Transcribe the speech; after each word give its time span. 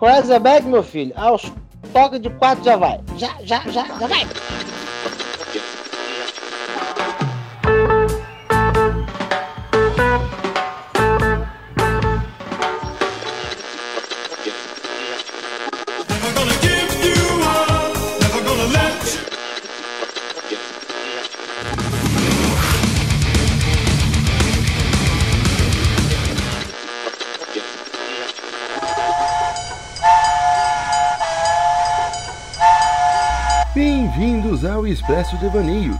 Crazaback, 0.00 0.66
meu 0.66 0.82
filho, 0.82 1.12
aos 1.14 1.52
toques 1.92 2.22
de 2.22 2.30
quatro 2.30 2.64
já 2.64 2.74
vai. 2.74 2.98
Já, 3.18 3.36
já, 3.42 3.60
já, 3.70 3.84
já 3.84 4.06
vai. 4.06 4.26
Expresso 34.90 35.36
Devaneios. 35.36 35.96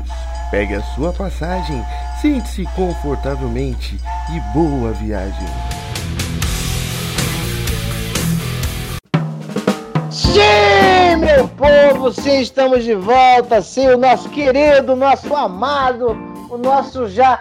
Pegue 0.51 0.75
a 0.75 0.83
sua 0.83 1.13
passagem, 1.13 1.81
sente-se 2.21 2.65
confortavelmente 2.75 3.97
e 4.35 4.41
boa 4.53 4.91
viagem. 4.91 5.47
Sim, 10.11 11.17
meu 11.21 11.47
povo, 11.47 12.13
sim, 12.13 12.41
estamos 12.41 12.83
de 12.83 12.97
volta, 12.97 13.63
sim, 13.63 13.87
o 13.87 13.97
nosso 13.97 14.29
querido, 14.31 14.97
nosso 14.97 15.37
amado, 15.37 16.09
o 16.51 16.59
nosso 16.59 17.09
já 17.09 17.41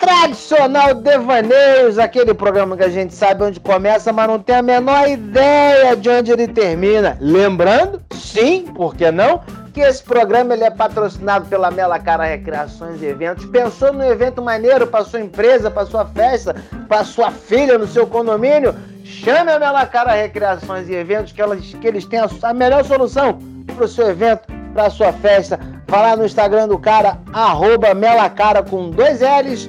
tradicional 0.00 0.94
Devaneios, 0.94 1.98
aquele 1.98 2.32
programa 2.32 2.74
que 2.74 2.84
a 2.84 2.88
gente 2.88 3.14
sabe 3.14 3.44
onde 3.44 3.60
começa, 3.60 4.14
mas 4.14 4.28
não 4.28 4.38
tem 4.38 4.56
a 4.56 4.62
menor 4.62 5.08
ideia 5.08 5.94
de 5.94 6.08
onde 6.08 6.32
ele 6.32 6.48
termina. 6.48 7.18
Lembrando, 7.20 8.00
sim, 8.12 8.64
por 8.74 8.94
que 8.94 9.10
não? 9.10 9.42
Que 9.74 9.80
esse 9.80 10.04
programa 10.04 10.54
ele 10.54 10.62
é 10.62 10.70
patrocinado 10.70 11.46
pela 11.46 11.68
Mela 11.68 11.98
Cara 11.98 12.24
Recreações 12.24 13.02
e 13.02 13.06
Eventos. 13.06 13.44
Pensou 13.46 13.92
no 13.92 14.04
evento 14.04 14.40
maneiro 14.40 14.86
para 14.86 15.04
sua 15.04 15.20
empresa, 15.20 15.68
para 15.68 15.84
sua 15.84 16.06
festa, 16.06 16.54
para 16.88 17.02
sua 17.02 17.32
filha 17.32 17.76
no 17.76 17.88
seu 17.88 18.06
condomínio? 18.06 18.72
Chame 19.02 19.50
a 19.50 19.58
Mela 19.58 19.84
Cara 19.84 20.12
Recreações 20.12 20.88
e 20.88 20.94
Eventos, 20.94 21.32
que, 21.32 21.42
elas, 21.42 21.60
que 21.60 21.88
eles 21.88 22.04
têm 22.04 22.20
a, 22.20 22.28
a 22.44 22.54
melhor 22.54 22.84
solução 22.84 23.40
para 23.74 23.84
o 23.84 23.88
seu 23.88 24.08
evento, 24.10 24.46
para 24.72 24.86
a 24.86 24.90
sua 24.90 25.12
festa. 25.12 25.58
Vá 25.88 26.02
lá 26.02 26.16
no 26.16 26.24
Instagram 26.24 26.68
do 26.68 26.78
cara, 26.78 27.18
arroba 27.32 27.94
Melacara 27.94 28.62
com 28.62 28.90
dois 28.90 29.20
L's, 29.20 29.68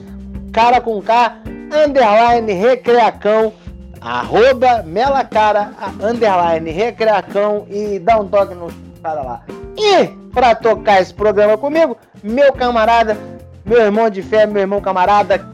cara 0.53 0.79
com 0.79 1.01
K, 1.01 1.35
underline 1.83 2.53
recreacão, 2.53 3.51
arroba 3.99 4.83
Melacara, 4.83 5.71
underline 5.99 6.69
recreacão 6.69 7.65
e 7.71 7.97
dá 7.97 8.19
um 8.19 8.27
toque 8.27 8.53
no 8.53 8.71
cara 9.01 9.21
lá. 9.23 9.41
E 9.77 10.07
para 10.33 10.55
tocar 10.55 11.01
esse 11.01 11.13
programa 11.13 11.57
comigo, 11.57 11.97
meu 12.23 12.51
camarada, 12.53 13.17
meu 13.65 13.81
irmão 13.81 14.09
de 14.09 14.21
fé, 14.21 14.45
meu 14.45 14.61
irmão 14.61 14.81
camarada, 14.81 15.45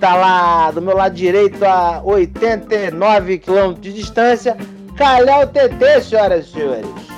tá 0.00 0.14
lá 0.14 0.70
do 0.70 0.82
meu 0.82 0.96
lado 0.96 1.14
direito 1.14 1.64
a 1.64 2.02
89 2.02 3.38
quilômetros 3.38 3.80
de 3.80 3.92
distância, 3.92 4.56
Calhau 4.96 5.46
TT, 5.46 6.00
senhoras 6.02 6.46
e 6.46 6.52
senhores. 6.52 7.12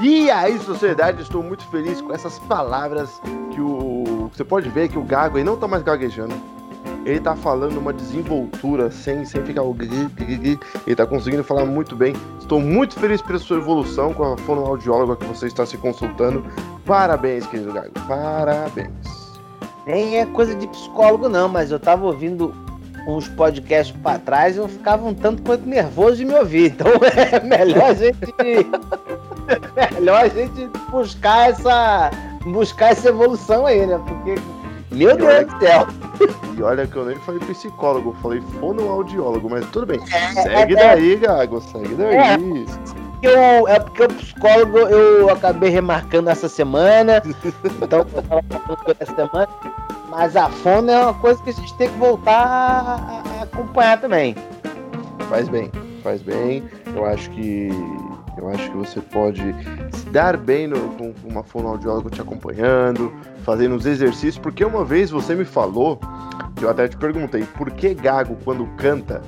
E 0.00 0.30
aí, 0.30 0.58
sociedade, 0.60 1.22
estou 1.22 1.42
muito 1.42 1.64
feliz 1.70 2.00
com 2.00 2.12
essas 2.12 2.38
palavras 2.40 3.08
que 3.52 3.60
o. 3.60 4.30
Você 4.34 4.44
pode 4.44 4.68
ver 4.68 4.88
que 4.88 4.98
o 4.98 5.02
Gago 5.02 5.38
aí 5.38 5.44
não 5.44 5.56
tá 5.56 5.68
mais 5.68 5.82
gaguejando. 5.82 6.34
Ele 7.04 7.18
tá 7.18 7.34
falando 7.34 7.78
uma 7.78 7.92
desenvoltura 7.92 8.90
sem, 8.90 9.24
sem 9.24 9.42
ficar 9.44 9.62
o. 9.62 9.76
Ele 10.86 10.96
tá 10.96 11.06
conseguindo 11.06 11.42
falar 11.42 11.64
muito 11.64 11.96
bem. 11.96 12.14
Estou 12.38 12.60
muito 12.60 12.98
feliz 12.98 13.20
pela 13.20 13.38
sua 13.38 13.58
evolução 13.58 14.14
com 14.14 14.32
a 14.32 14.36
fonoaudióloga 14.38 15.16
que 15.16 15.26
você 15.26 15.46
está 15.46 15.66
se 15.66 15.76
consultando. 15.76 16.44
Parabéns, 16.86 17.46
querido 17.46 17.72
Gago. 17.72 17.90
Parabéns. 18.06 19.32
Nem 19.86 20.18
é 20.18 20.26
coisa 20.26 20.54
de 20.54 20.66
psicólogo, 20.68 21.28
não, 21.28 21.48
mas 21.48 21.72
eu 21.72 21.80
tava 21.80 22.06
ouvindo 22.06 22.54
uns 23.06 23.28
podcasts 23.28 23.96
para 24.02 24.18
trás 24.20 24.54
e 24.54 24.58
eu 24.58 24.68
ficava 24.68 25.04
um 25.06 25.14
tanto 25.14 25.42
quanto 25.42 25.68
nervoso 25.68 26.16
de 26.16 26.24
me 26.24 26.34
ouvir. 26.34 26.70
Então 26.70 26.86
é 27.32 27.40
melhor 27.40 27.90
a 27.90 27.94
gente. 27.94 28.16
melhor 29.94 30.24
a 30.24 30.28
gente 30.28 30.70
buscar 30.88 31.50
essa. 31.50 32.10
buscar 32.44 32.92
essa 32.92 33.08
evolução 33.08 33.66
aí, 33.66 33.86
né? 33.86 34.00
Porque. 34.06 34.61
Meu 34.92 35.16
Deus 35.16 35.46
do 35.46 35.58
céu! 35.58 35.86
E 36.56 36.62
olha 36.62 36.86
que 36.86 36.94
eu 36.94 37.06
nem 37.06 37.16
falei 37.16 37.40
psicólogo, 37.40 38.10
eu 38.10 38.22
falei 38.22 38.42
fonoaudiólogo, 38.60 39.48
mas 39.48 39.64
tudo 39.70 39.86
bem. 39.86 39.98
É, 40.12 40.42
segue 40.42 40.74
é, 40.74 40.76
daí, 40.76 41.16
Gago, 41.16 41.60
segue 41.62 41.94
daí. 41.94 42.14
É. 42.14 42.36
Eu, 43.22 43.68
é 43.68 43.80
porque 43.80 44.02
o 44.02 44.08
psicólogo 44.08 44.78
eu 44.78 45.30
acabei 45.30 45.70
remarcando 45.70 46.28
essa 46.28 46.48
semana, 46.48 47.22
então 47.80 48.00
eu 48.00 48.22
tava 48.22 48.42
falando 48.42 48.96
essa 49.00 49.14
semana, 49.14 49.48
mas 50.10 50.36
a 50.36 50.50
fono 50.50 50.90
é 50.90 51.00
uma 51.00 51.14
coisa 51.14 51.42
que 51.42 51.50
a 51.50 51.52
gente 51.54 51.74
tem 51.74 51.88
que 51.88 51.98
voltar 51.98 52.34
a 52.36 53.42
acompanhar 53.44 53.98
também. 53.98 54.36
Faz 55.30 55.48
bem, 55.48 55.70
faz 56.02 56.20
bem. 56.20 56.62
Eu 56.94 57.06
acho 57.06 57.30
que 57.30 57.70
eu 58.36 58.48
acho 58.48 58.70
que 58.70 58.76
você 58.76 59.00
pode 59.00 59.42
se 59.92 60.06
dar 60.10 60.36
bem 60.36 60.66
no, 60.66 60.78
com 60.94 61.12
uma 61.24 61.42
fonoaudióloga 61.42 62.10
te 62.10 62.20
acompanhando, 62.20 63.12
fazendo 63.44 63.74
os 63.74 63.86
exercícios, 63.86 64.38
porque 64.38 64.64
uma 64.64 64.84
vez 64.84 65.10
você 65.10 65.34
me 65.34 65.44
falou, 65.44 66.00
eu 66.60 66.70
até 66.70 66.88
te 66.88 66.96
perguntei, 66.96 67.44
por 67.44 67.70
que 67.70 67.94
gago 67.94 68.36
quando 68.44 68.66
canta 68.76 69.20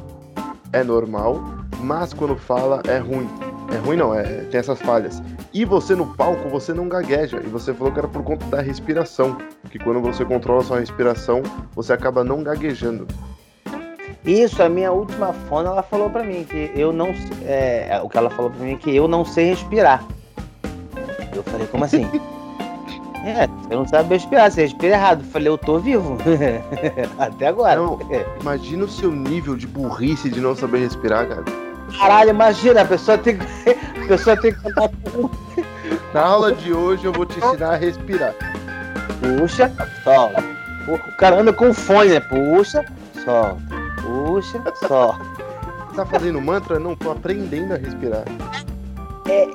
é 0.73 0.83
normal, 0.83 1.43
mas 1.81 2.13
quando 2.13 2.37
fala 2.37 2.83
é 2.87 2.99
ruim? 2.99 3.29
É 3.73 3.77
ruim 3.79 3.97
não, 3.97 4.15
é, 4.15 4.23
tem 4.45 4.61
essas 4.61 4.81
falhas. 4.81 5.23
E 5.53 5.65
você 5.65 5.95
no 5.95 6.07
palco, 6.15 6.49
você 6.49 6.75
não 6.75 6.89
gagueja. 6.89 7.41
E 7.45 7.49
você 7.49 7.73
falou 7.73 7.93
que 7.93 7.99
era 7.99 8.09
por 8.09 8.23
conta 8.23 8.45
da 8.47 8.61
respiração. 8.61 9.39
Que 9.71 9.79
quando 9.79 10.01
você 10.01 10.25
controla 10.25 10.63
sua 10.63 10.81
respiração, 10.81 11.43
você 11.75 11.93
acaba 11.93 12.25
não 12.25 12.43
gaguejando. 12.43 13.07
Isso, 14.25 14.63
a 14.63 14.69
minha 14.71 14.91
última 14.91 15.35
fono, 15.49 15.69
ela 15.69 15.83
falou 15.83 16.09
pra 16.09 16.25
mim 16.25 16.45
que 16.45 16.73
eu 16.75 16.93
não. 16.93 17.15
É, 17.45 18.01
o 18.03 18.09
que 18.09 18.17
ela 18.17 18.31
falou 18.31 18.51
pra 18.51 18.65
mim 18.65 18.73
é 18.73 18.77
que 18.77 18.95
eu 18.95 19.07
não 19.07 19.25
sei 19.25 19.51
respirar. 19.51 20.03
Eu 21.35 21.43
falei, 21.43 21.67
como 21.67 21.85
assim? 21.85 22.05
é, 23.23 23.47
você 23.47 23.75
não 23.75 23.87
sabe 23.87 24.15
respirar, 24.15 24.51
você 24.51 24.63
respira 24.63 24.95
errado. 24.95 25.21
Eu 25.21 25.31
falei, 25.31 25.49
eu 25.49 25.59
tô 25.59 25.79
vivo. 25.79 26.17
Até 27.19 27.49
agora. 27.49 27.77
Não, 27.77 27.99
imagina 28.41 28.85
o 28.85 28.89
seu 28.89 29.11
nível 29.11 29.57
de 29.57 29.67
burrice 29.67 30.31
de 30.31 30.41
não 30.41 30.57
saber 30.57 30.79
respirar, 30.79 31.29
cara. 31.29 31.45
Caralho, 31.99 32.31
imagina, 32.31 32.81
a 32.81 32.85
pessoa 32.87 33.19
tem 33.19 33.37
que. 33.37 33.45
A 34.05 34.07
pessoa 34.09 34.37
tem 34.39 34.53
que. 34.53 34.61
Na 36.15 36.23
aula 36.23 36.53
de 36.53 36.73
hoje 36.73 37.05
eu 37.05 37.13
vou 37.13 37.27
te 37.27 37.39
ensinar 37.39 37.75
a 37.75 37.77
respirar. 37.77 38.35
Puxa, 39.21 39.71
solta. 40.03 40.43
O 40.89 41.17
cara 41.17 41.41
anda 41.41 41.53
com 41.53 41.75
fone, 41.75 42.11
né? 42.11 42.21
Puxa, 42.21 42.85
solta. 43.25 43.74
Puxa, 44.15 44.63
solta. 44.87 45.25
Tá 45.97 46.07
fazendo 46.07 46.41
mantra? 46.41 46.79
Não, 46.79 46.95
tô 46.95 47.11
aprendendo 47.11 47.75
a 47.75 47.77
respirar. 47.77 48.25
É, 49.29 49.49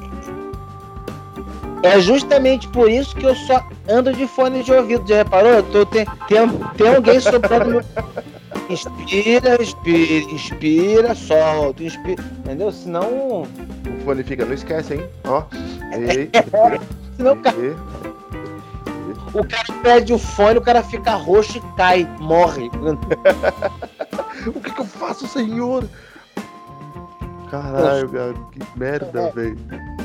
é 1.83 1.99
justamente 1.99 2.67
por 2.69 2.89
isso 2.89 3.15
que 3.15 3.25
eu 3.25 3.35
só 3.35 3.65
ando 3.89 4.11
de 4.13 4.27
fone 4.27 4.63
de 4.63 4.71
ouvido. 4.73 5.07
Já 5.07 5.17
reparou? 5.17 5.51
Eu 5.51 5.63
tô, 5.63 5.85
tem, 5.85 6.05
tem, 6.27 6.47
tem 6.77 6.95
alguém 6.95 7.19
soprando 7.19 7.71
meu. 7.71 7.81
Inspira, 8.69 9.57
respira, 9.57 10.31
inspira, 10.31 11.15
solta, 11.15 11.83
inspira. 11.83 12.23
Entendeu? 12.39 12.71
Senão. 12.71 13.41
O 13.41 13.47
fone 14.05 14.23
fica, 14.23 14.45
não 14.45 14.53
esquece, 14.53 14.93
hein? 14.93 15.05
Ó. 15.25 15.43
Ei, 15.91 16.29
Senão 17.17 17.35
cara. 17.41 17.57
O 19.33 19.45
cara 19.47 19.79
perde 19.81 20.13
o 20.13 20.17
fone, 20.17 20.57
o 20.57 20.61
cara 20.61 20.83
fica 20.83 21.11
roxo 21.15 21.57
e 21.57 21.61
cai, 21.75 22.07
morre. 22.19 22.69
O 24.47 24.53
que, 24.61 24.71
que 24.71 24.79
eu 24.79 24.85
faço, 24.85 25.27
senhor? 25.27 25.83
Caralho, 27.51 28.07
cara, 28.09 28.33
que 28.51 28.79
merda, 28.79 29.21
É. 29.21 29.31
velho. 29.31 29.57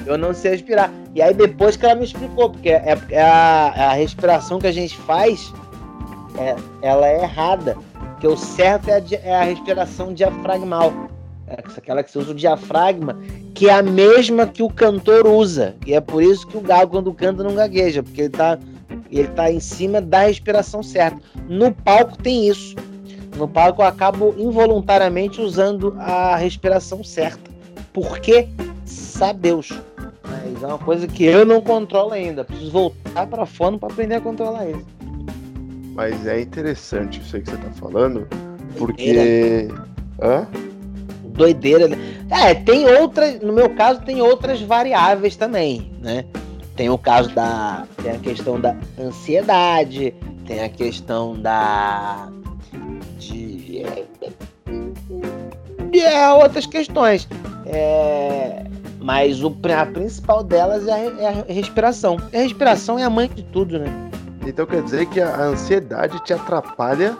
Eu 0.06 0.18
não 0.18 0.34
sei 0.34 0.52
respirar. 0.52 0.90
E 1.14 1.22
aí 1.22 1.32
depois 1.34 1.76
que 1.76 1.84
ela 1.84 1.94
me 1.94 2.04
explicou, 2.04 2.50
porque 2.50 2.70
é, 2.70 2.98
é 3.10 3.22
a, 3.22 3.90
a 3.90 3.92
respiração 3.92 4.58
que 4.58 4.66
a 4.66 4.72
gente 4.72 4.96
faz, 4.98 5.52
é, 6.38 6.56
ela 6.82 7.06
é 7.06 7.22
errada. 7.22 7.76
Porque 8.10 8.26
o 8.26 8.36
certo 8.36 8.88
é 8.88 8.94
a, 8.94 9.02
é 9.22 9.34
a 9.36 9.44
respiração 9.44 10.12
diafragmal. 10.14 10.92
É 11.46 11.62
aquela 11.76 12.02
que 12.02 12.10
você 12.10 12.18
usa 12.18 12.30
o 12.32 12.34
diafragma, 12.34 13.18
que 13.54 13.68
é 13.68 13.74
a 13.74 13.82
mesma 13.82 14.46
que 14.46 14.62
o 14.62 14.70
cantor 14.70 15.26
usa. 15.26 15.76
E 15.86 15.92
é 15.94 16.00
por 16.00 16.22
isso 16.22 16.46
que 16.46 16.56
o 16.56 16.60
galo, 16.60 16.88
quando 16.88 17.12
canta, 17.12 17.42
não 17.44 17.54
gagueja, 17.54 18.02
porque 18.02 18.22
ele 18.22 18.30
tá, 18.30 18.58
ele 19.18 19.28
tá 19.28 19.50
em 19.50 19.60
cima 19.60 20.00
da 20.00 20.26
respiração 20.26 20.82
certa. 20.82 21.20
No 21.48 21.72
palco 21.72 22.16
tem 22.16 22.48
isso. 22.48 22.74
No 23.36 23.48
palco 23.48 23.82
eu 23.82 23.86
acabo 23.86 24.34
involuntariamente 24.38 25.40
usando 25.40 25.94
a 25.98 26.36
respiração 26.36 27.02
certa. 27.02 27.50
Por 27.92 28.18
quê? 28.20 28.48
Sabe 28.84 29.40
Deus. 29.40 29.72
Mas 30.22 30.62
é 30.62 30.66
uma 30.66 30.78
coisa 30.78 31.06
que 31.06 31.24
eu 31.24 31.44
não 31.44 31.60
controlo 31.60 32.12
ainda. 32.12 32.44
Preciso 32.44 32.70
voltar 32.70 33.26
para 33.26 33.46
fono 33.46 33.78
para 33.78 33.92
aprender 33.92 34.16
a 34.16 34.20
controlar 34.20 34.68
isso. 34.68 34.86
Mas 35.94 36.26
é 36.26 36.40
interessante 36.40 37.20
isso 37.20 37.36
aí 37.36 37.42
que 37.42 37.50
você 37.50 37.56
tá 37.56 37.70
falando, 37.70 38.26
porque. 38.76 39.68
Hã? 40.20 40.46
doideira. 41.34 41.88
Né? 41.88 41.98
É, 42.30 42.54
tem 42.54 42.86
outras, 42.86 43.40
no 43.40 43.52
meu 43.52 43.70
caso, 43.70 44.00
tem 44.00 44.22
outras 44.22 44.60
variáveis 44.62 45.36
também, 45.36 45.92
né? 46.00 46.24
Tem 46.76 46.90
o 46.90 46.98
caso 46.98 47.30
da. 47.30 47.86
Tem 48.02 48.12
a 48.12 48.18
questão 48.18 48.60
da 48.60 48.76
ansiedade, 48.98 50.14
tem 50.46 50.62
a 50.62 50.68
questão 50.68 51.40
da. 51.40 52.28
de. 53.18 53.84
de 55.90 56.00
é, 56.00 56.30
outras 56.32 56.66
questões. 56.66 57.28
É, 57.66 58.64
mas 59.00 59.42
o, 59.42 59.54
a 59.78 59.86
principal 59.86 60.42
delas 60.42 60.86
é 60.88 60.92
a, 60.92 60.98
é 60.98 61.44
a 61.48 61.52
respiração. 61.52 62.16
A 62.32 62.38
respiração 62.38 62.98
é 62.98 63.04
a 63.04 63.10
mãe 63.10 63.28
de 63.28 63.42
tudo, 63.44 63.78
né? 63.78 64.10
Então 64.46 64.66
quer 64.66 64.82
dizer 64.82 65.06
que 65.06 65.20
a 65.20 65.42
ansiedade 65.42 66.22
te 66.24 66.32
atrapalha 66.32 67.16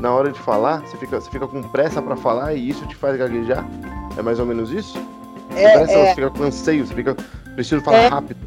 na 0.00 0.12
hora 0.12 0.30
de 0.30 0.38
falar? 0.38 0.80
Você 0.82 0.96
fica, 0.96 1.20
você 1.20 1.30
fica 1.30 1.46
com 1.46 1.62
pressa 1.62 2.00
para 2.00 2.16
falar 2.16 2.54
e 2.54 2.68
isso 2.68 2.86
te 2.86 2.94
faz 2.94 3.16
gaguejar? 3.18 3.66
É 4.16 4.22
mais 4.22 4.38
ou 4.38 4.46
menos 4.46 4.70
isso? 4.70 4.98
É, 5.56 5.78
pressa, 5.78 5.92
é... 5.92 6.06
Você 6.06 6.14
fica 6.14 6.30
com 6.30 6.42
anseio, 6.44 6.86
você 6.86 6.94
fica. 6.94 7.16
Preciso 7.54 7.80
falar 7.82 7.98
é, 7.98 8.08
rápido. 8.08 8.38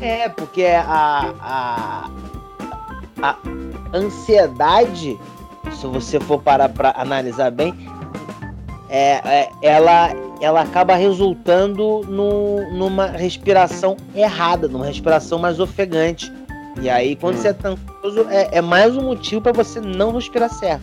É, 0.00 0.28
porque 0.28 0.64
a, 0.64 1.32
a, 1.40 2.10
a 3.22 3.36
ansiedade, 3.94 5.18
se 5.72 5.86
você 5.86 6.18
for 6.20 6.40
parar 6.42 6.68
para 6.68 6.92
analisar 6.96 7.50
bem, 7.50 7.74
é, 8.88 9.20
é, 9.24 9.50
ela, 9.62 10.10
ela 10.40 10.62
acaba 10.62 10.94
resultando 10.94 12.02
no, 12.06 12.70
numa 12.72 13.06
respiração 13.06 13.96
errada, 14.14 14.68
numa 14.68 14.84
respiração 14.84 15.38
mais 15.38 15.60
ofegante. 15.60 16.30
E 16.80 16.90
aí, 16.90 17.16
quando 17.16 17.36
hum. 17.36 17.38
você 17.38 17.48
é 17.48 17.56
ansioso, 17.64 18.26
é, 18.28 18.48
é 18.58 18.60
mais 18.60 18.96
um 18.96 19.02
motivo 19.02 19.40
para 19.40 19.52
você 19.52 19.80
não 19.80 20.12
respirar 20.12 20.50
certo. 20.50 20.82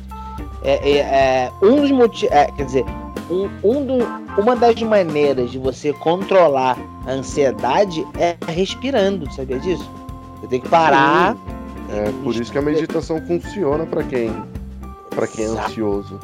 É, 0.64 0.90
é, 0.90 0.98
é 1.00 1.52
um 1.62 1.82
dos 1.82 1.92
motivos. 1.92 2.36
É, 2.36 2.46
quer 2.52 2.66
dizer, 2.66 2.86
um, 3.30 3.50
um 3.64 3.86
do, 3.86 4.42
uma 4.42 4.56
das 4.56 4.82
maneiras 4.82 5.52
de 5.52 5.60
você 5.60 5.94
controlar 5.94 6.78
a 7.06 7.12
ansiedade 7.12 8.06
é 8.18 8.36
respirando, 8.52 9.32
sabia 9.34 9.60
disso? 9.60 9.90
Você 10.40 10.48
tem 10.48 10.62
que 10.62 10.70
parar. 10.70 11.36
É 11.92 12.12
por 12.24 12.36
isso 12.36 12.52
que 12.52 12.58
a 12.58 12.62
meditação 12.62 13.20
funciona 13.26 13.86
para 13.86 14.04
quem, 14.04 14.32
para 15.10 15.28
quem 15.28 15.46
é 15.46 15.48
ansioso. 15.48 16.20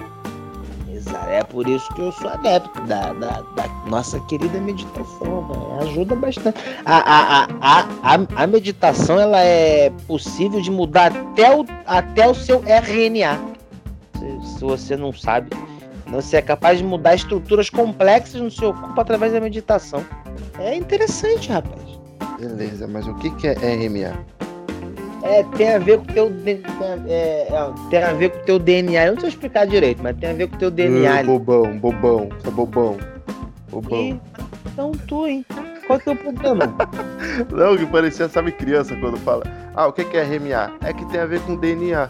É 1.28 1.44
por 1.44 1.68
isso 1.68 1.94
que 1.94 2.02
eu 2.02 2.12
sou 2.12 2.30
adepto 2.30 2.82
da, 2.84 3.14
da, 3.14 3.42
da 3.56 3.68
nossa 3.88 4.20
querida 4.22 4.60
meditação. 4.60 5.48
Né? 5.48 5.90
Ajuda 5.90 6.16
bastante. 6.16 6.58
A, 6.86 6.98
a, 6.98 7.48
a, 7.62 7.80
a, 8.04 8.44
a 8.44 8.48
meditação 8.48 9.20
ela 9.20 9.40
é 9.40 9.92
possível 10.08 10.62
de 10.62 10.72
mudar 10.72 11.16
até 11.16 11.56
o, 11.56 11.66
até 11.86 12.28
o 12.28 12.34
seu 12.34 12.60
RNA. 12.60 13.40
Se, 14.18 14.56
se 14.56 14.62
você 14.62 14.96
não 14.96 15.14
sabe, 15.14 15.50
você 16.08 16.38
é 16.38 16.42
capaz 16.42 16.78
de 16.78 16.84
mudar 16.84 17.16
estruturas 17.16 17.70
complexas 17.70 18.40
no 18.40 18.52
seu 18.52 18.74
corpo 18.74 19.00
através 19.00 19.34
da 19.34 19.42
meditação. 19.42 20.06
É 20.60 20.76
interessante, 20.76 21.52
rapaz. 21.52 21.82
Beleza, 22.40 22.88
mas 22.88 23.08
o 23.08 23.14
que, 23.16 23.30
que 23.32 23.48
é 23.48 23.54
RNA? 23.54 24.14
É, 25.24 25.44
tem 25.58 25.74
a 25.74 25.80
ver 25.80 25.98
com 25.98 26.04
o 26.04 26.14
teu. 26.14 26.32
É, 27.08 27.48
é, 27.50 27.50
tem 27.90 28.04
a 28.04 28.14
ver 28.14 28.30
com 28.30 28.46
teu 28.46 28.60
DNA. 28.60 29.08
Eu 29.08 29.14
não 29.14 29.20
sei 29.22 29.30
explicar 29.30 29.66
direito, 29.66 30.04
mas 30.04 30.16
tem 30.18 30.30
a 30.30 30.34
ver 30.34 30.48
com 30.48 30.58
teu 30.58 30.70
DNA. 30.70 31.22
Uh, 31.22 31.26
bobão, 31.26 31.78
bobão, 31.80 32.30
tá 32.44 32.52
bobão. 32.52 32.98
Bobão. 33.72 34.00
E, 34.00 34.22
então 34.72 34.92
tu, 35.08 35.26
hein? 35.26 35.44
Qual 35.88 36.00
que 36.00 36.10
é 36.10 36.12
o 36.12 36.16
problema? 36.16 36.76
não, 37.52 37.76
que 37.76 37.88
parecia, 37.88 38.30
sabe, 38.30 38.52
criança 38.52 38.96
quando 38.96 39.18
fala. 39.18 39.44
Ah, 39.74 39.88
o 39.88 39.94
que, 39.94 40.04
que 40.06 40.16
é 40.16 40.24
RMA? 40.24 40.74
É 40.84 40.94
que 40.94 41.04
tem 41.06 41.20
a 41.20 41.26
ver 41.26 41.42
com 41.42 41.56
DNA. 41.56 42.10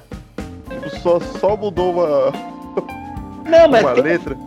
Tipo, 0.69 0.89
só, 1.00 1.19
só 1.19 1.56
mudou 1.56 1.94
uma. 1.94 2.33
Não, 3.45 3.68
mas. 3.69 3.83
uma 3.83 3.94
tem... 3.94 4.03
letra. 4.03 4.38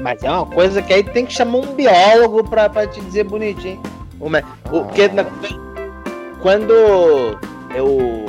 Mas 0.00 0.22
é 0.22 0.30
uma 0.30 0.46
coisa 0.46 0.80
que 0.80 0.92
aí 0.92 1.02
tem 1.02 1.26
que 1.26 1.32
chamar 1.32 1.58
um 1.58 1.74
biólogo 1.74 2.48
pra, 2.48 2.70
pra 2.70 2.86
te 2.86 3.00
dizer 3.00 3.24
bonitinho. 3.24 3.80
O, 4.18 4.28
ah. 4.34 4.42
Porque 4.64 5.10
quando 6.40 6.72
eu 7.74 8.26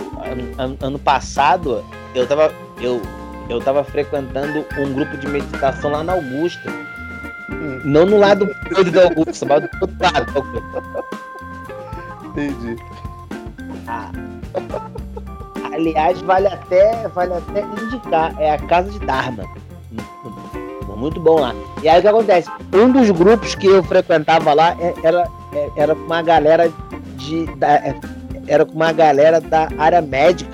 ano, 0.57 0.77
ano 0.81 1.00
passado 1.00 1.83
eu 2.13 2.27
tava 2.27 2.51
eu 2.80 3.01
eu 3.50 3.59
tava 3.59 3.83
frequentando 3.83 4.65
um 4.77 4.94
grupo 4.94 5.18
de 5.18 5.27
meditação 5.27 5.92
lá 5.92 6.04
na 6.04 6.13
Augusta. 6.13 6.69
Hum. 7.50 7.81
Não 7.83 8.06
no 8.06 8.18
lado 8.18 8.45
da 8.92 9.04
Augusta, 9.04 9.45
mas 9.45 9.62
do 9.62 9.69
outro 9.81 9.97
lado. 10.01 11.06
Entendi. 12.25 12.75
Ah. 13.88 14.12
Aliás, 15.74 16.21
vale 16.21 16.47
até, 16.47 17.07
vale 17.09 17.33
até 17.33 17.62
indicar, 17.62 18.39
é 18.39 18.51
a 18.51 18.57
casa 18.57 18.89
de 18.89 19.00
Dharma. 19.00 19.44
Muito 21.01 21.19
bom 21.19 21.39
lá. 21.39 21.55
E 21.81 21.89
aí 21.89 21.97
o 21.97 22.01
que 22.01 22.07
acontece? 22.07 22.49
Um 22.71 22.91
dos 22.91 23.09
grupos 23.09 23.55
que 23.55 23.65
eu 23.65 23.83
frequentava 23.83 24.53
lá 24.53 24.77
é, 24.79 24.93
era, 25.03 25.27
é, 25.51 25.69
era 25.75 25.93
uma 25.95 26.21
galera 26.21 26.71
de. 27.15 27.47
Da, 27.55 27.95
era 28.47 28.65
com 28.65 28.73
uma 28.73 28.91
galera 28.91 29.41
da 29.41 29.67
área 29.79 29.99
médica. 29.99 30.51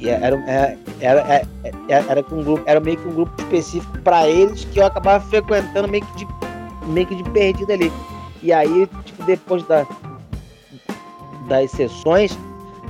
E 0.00 0.08
era, 0.08 0.36
é, 0.46 0.78
era, 1.00 1.20
era, 1.20 1.46
é, 1.64 2.04
era, 2.08 2.24
um 2.32 2.42
grupo, 2.42 2.62
era 2.64 2.80
meio 2.80 2.96
que 2.96 3.08
um 3.08 3.12
grupo 3.12 3.42
específico 3.42 3.98
para 3.98 4.26
eles 4.26 4.64
que 4.64 4.78
eu 4.78 4.86
acabava 4.86 5.22
frequentando 5.26 5.88
meio 5.88 6.04
que 6.06 6.24
de, 6.24 6.28
meio 6.86 7.06
que 7.06 7.16
de 7.16 7.24
perdido 7.30 7.70
ali. 7.70 7.92
E 8.42 8.52
aí, 8.52 8.88
tipo, 9.04 9.22
depois 9.24 9.62
da, 9.64 9.86
das 11.48 11.70
sessões, 11.72 12.38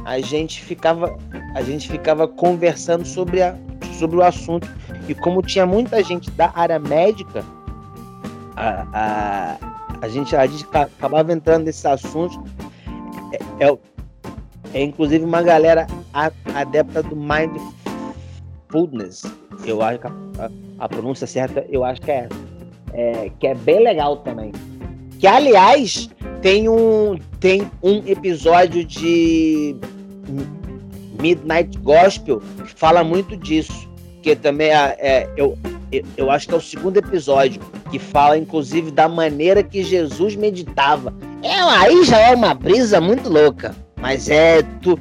a 0.05 0.21
gente 0.21 0.62
ficava 0.62 1.17
a 1.55 1.62
gente 1.62 1.89
ficava 1.89 2.29
conversando 2.29 3.06
sobre, 3.06 3.43
a, 3.43 3.56
sobre 3.99 4.17
o 4.17 4.23
assunto. 4.23 4.69
E 5.09 5.15
como 5.15 5.41
tinha 5.43 5.65
muita 5.67 6.03
gente 6.05 6.31
da 6.31 6.50
área 6.55 6.79
médica, 6.79 7.45
a, 8.56 8.87
a, 8.93 9.59
a, 10.03 10.09
gente, 10.09 10.37
a 10.37 10.47
gente 10.47 10.65
acabava 10.73 11.33
entrando 11.33 11.65
nesses 11.65 11.85
assuntos. 11.85 12.39
É, 13.33 13.39
é, 13.67 13.77
é 14.75 14.83
inclusive 14.83 15.25
uma 15.25 15.43
galera 15.43 15.89
adepta 16.55 17.03
do 17.03 17.17
mindfulness. 17.17 19.25
Eu 19.65 19.83
acho 19.83 19.99
que 19.99 20.06
a, 20.06 20.12
a, 20.79 20.89
pronúncia 20.89 21.27
certa, 21.27 21.67
eu 21.69 21.85
acho 21.85 22.00
que 22.00 22.12
é, 22.12 22.29
é, 22.93 23.31
que 23.39 23.47
é 23.47 23.55
bem 23.55 23.83
legal 23.83 24.17
também. 24.19 24.53
Que 25.19 25.27
aliás 25.27 26.11
tem 26.41 26.69
um 26.69 27.19
tem 27.40 27.70
um 27.82 28.02
episódio 28.06 28.85
de 28.85 29.76
Midnight 31.20 31.79
Gospel 31.79 32.40
que 32.64 32.75
fala 32.75 33.02
muito 33.02 33.37
disso, 33.37 33.88
que 34.23 34.35
também 34.37 34.70
é, 34.70 34.96
é 35.00 35.31
eu, 35.37 35.56
eu 36.17 36.31
acho 36.31 36.49
que 36.49 36.55
é 36.55 36.56
o 36.56 36.61
segundo 36.61 36.96
episódio 36.96 37.61
que 37.90 37.99
fala 37.99 38.37
inclusive 38.37 38.90
da 38.90 39.08
maneira 39.08 39.62
que 39.62 39.83
Jesus 39.83 40.37
meditava. 40.37 41.12
É 41.42 41.54
aí 41.54 42.04
já 42.04 42.18
é 42.18 42.35
uma 42.35 42.54
brisa 42.54 43.00
muito 43.00 43.28
louca. 43.28 43.75
Mas 44.00 44.28
é 44.28 44.62
tu, 44.80 44.99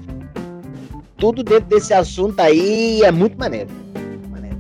tudo 1.18 1.44
dentro 1.44 1.66
desse 1.66 1.94
assunto 1.94 2.40
aí 2.40 3.02
é 3.04 3.12
muito 3.12 3.38
maneiro. 3.38 3.70
maneiro. 4.30 4.58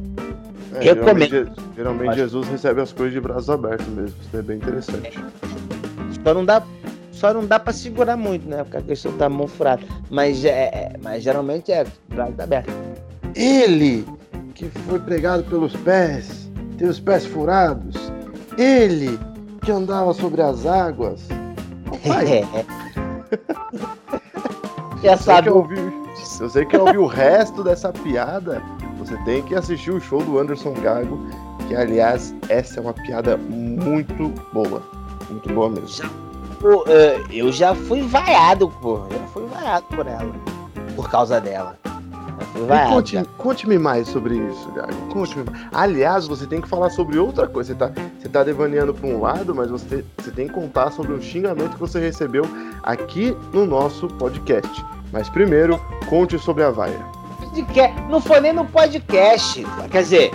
É, 0.75 0.93
Recomendo. 0.93 1.29
Geralmente, 1.29 1.62
geralmente 1.75 2.15
Jesus 2.15 2.48
recebe 2.48 2.81
as 2.81 2.91
coisas 2.91 3.13
de 3.13 3.19
braços 3.19 3.50
abertos 3.50 3.88
mesmo. 3.88 4.15
Isso 4.22 4.38
é 4.38 4.41
bem 4.41 4.57
interessante. 4.57 5.19
Só 6.24 6.34
não 6.34 6.46
dá, 6.46 6.62
só 7.17 7.33
não 7.33 7.45
dá 7.45 7.59
para 7.59 7.74
segurar 7.74 8.15
muito, 8.15 8.47
né? 8.47 8.63
Porque 8.63 8.77
a 8.77 8.81
questão 8.81 9.15
da 9.17 9.27
mão 9.27 9.47
furada. 9.47 9.81
Mas, 10.09 10.45
é, 10.45 10.50
é, 10.50 10.93
mas 11.01 11.24
geralmente 11.24 11.71
é 11.71 11.86
braços 12.09 12.39
abertos. 12.39 12.74
Ele 13.36 14.05
que 14.53 14.69
foi 14.69 15.00
pregado 15.00 15.43
pelos 15.45 15.75
pés, 15.77 16.50
tem 16.77 16.88
os 16.88 17.00
pés 17.00 17.25
furados. 17.25 17.95
Ele 18.57 19.19
que 19.62 19.71
andava 19.71 20.13
sobre 20.13 20.41
as 20.41 20.65
águas. 20.65 21.27
Pai, 22.05 22.47
Já 25.03 25.17
sabe. 25.17 25.50
se 26.15 26.39
você 26.39 26.65
quer 26.65 26.79
ouvir 26.79 26.97
o 26.97 27.05
resto 27.05 27.63
dessa 27.63 27.91
piada, 27.91 28.62
você 28.97 29.17
tem 29.25 29.43
que 29.43 29.55
assistir 29.55 29.91
o 29.91 30.00
show 30.00 30.24
do 30.24 30.39
Anderson 30.39 30.74
Gago, 30.74 31.19
que 31.67 31.75
aliás, 31.75 32.33
essa 32.50 32.79
é 32.79 32.81
uma 32.81 32.93
piada 32.93 33.38
muito 33.38 34.29
boa. 34.53 34.81
Muito 35.29 35.53
boa 35.53 35.69
mesmo. 35.69 36.26
Pô, 36.60 36.84
é, 36.88 37.22
eu 37.32 37.52
já 37.52 37.76
fui 37.76 38.02
vaiado, 38.02 38.70
pô. 38.70 39.02
Já 39.12 39.28
fui 39.28 39.46
vaiado 39.46 39.86
por 39.86 40.08
ela. 40.08 40.34
Por 40.96 41.10
causa 41.10 41.40
dela. 41.40 41.78
Conte, 42.90 43.24
conte-me 43.38 43.78
mais 43.78 44.08
sobre 44.08 44.36
isso, 44.36 44.72
Gago. 44.72 44.94
Conte-me 45.12 45.46
Aliás, 45.72 46.28
você 46.28 46.48
tem 46.48 46.60
que 46.60 46.68
falar 46.68 46.90
sobre 46.90 47.20
outra 47.20 47.48
coisa. 47.48 47.74
Você 47.74 47.80
tá, 47.80 47.92
você 48.20 48.30
tá 48.30 48.44
devaneando 48.44 48.94
para 48.94 49.08
um 49.08 49.22
lado, 49.22 49.54
mas 49.54 49.70
você, 49.70 50.04
você 50.18 50.32
tem 50.32 50.48
que 50.48 50.54
contar 50.54 50.92
sobre 50.92 51.14
um 51.14 51.22
xingamento 51.22 51.74
que 51.74 51.80
você 51.80 52.00
recebeu 52.00 52.44
aqui 52.82 53.36
no 53.54 53.66
nosso 53.66 54.08
podcast. 54.08 54.84
Mas 55.12 55.30
primeiro, 55.30 55.80
conte 56.10 56.38
sobre 56.40 56.64
a 56.64 56.72
vaia. 56.72 57.00
Não 58.10 58.20
foi 58.20 58.40
nem 58.40 58.54
no 58.54 58.66
podcast. 58.66 59.64
Quer 59.92 60.02
dizer, 60.02 60.32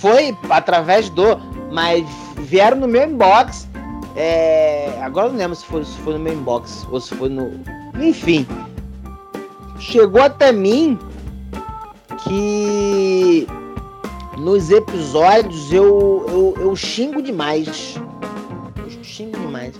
foi 0.00 0.36
através 0.48 1.08
do. 1.10 1.36
Mas 1.72 2.04
vieram 2.36 2.78
no 2.78 2.88
meu 2.88 3.04
inbox. 3.04 3.69
É, 4.16 5.00
agora 5.02 5.28
não 5.28 5.36
lembro 5.36 5.56
se 5.56 5.64
foi, 5.64 5.84
se 5.84 5.96
foi 5.98 6.14
no 6.14 6.20
meu 6.20 6.34
inbox 6.34 6.86
ou 6.90 7.00
se 7.00 7.14
foi 7.14 7.28
no. 7.28 7.60
Enfim. 8.00 8.46
Chegou 9.78 10.22
até 10.22 10.52
mim 10.52 10.98
que 12.24 13.46
nos 14.38 14.70
episódios 14.70 15.72
eu, 15.72 16.26
eu, 16.28 16.54
eu 16.62 16.76
xingo 16.76 17.22
demais. 17.22 17.96
Eu 18.76 19.04
xingo 19.04 19.38
demais. 19.38 19.74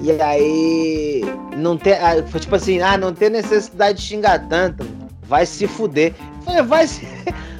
E 0.00 0.10
aí, 0.20 1.22
não 1.56 1.76
tem. 1.76 1.94
Ah, 1.94 2.20
tipo 2.22 2.54
assim, 2.54 2.80
ah, 2.80 2.96
não 2.96 3.12
tem 3.12 3.30
necessidade 3.30 3.98
de 3.98 4.04
xingar 4.04 4.48
tanto. 4.48 4.86
Vai 5.22 5.46
se 5.46 5.66
fuder. 5.66 6.14
Falei, 6.44 6.62
vai 6.62 6.86
se. 6.86 7.06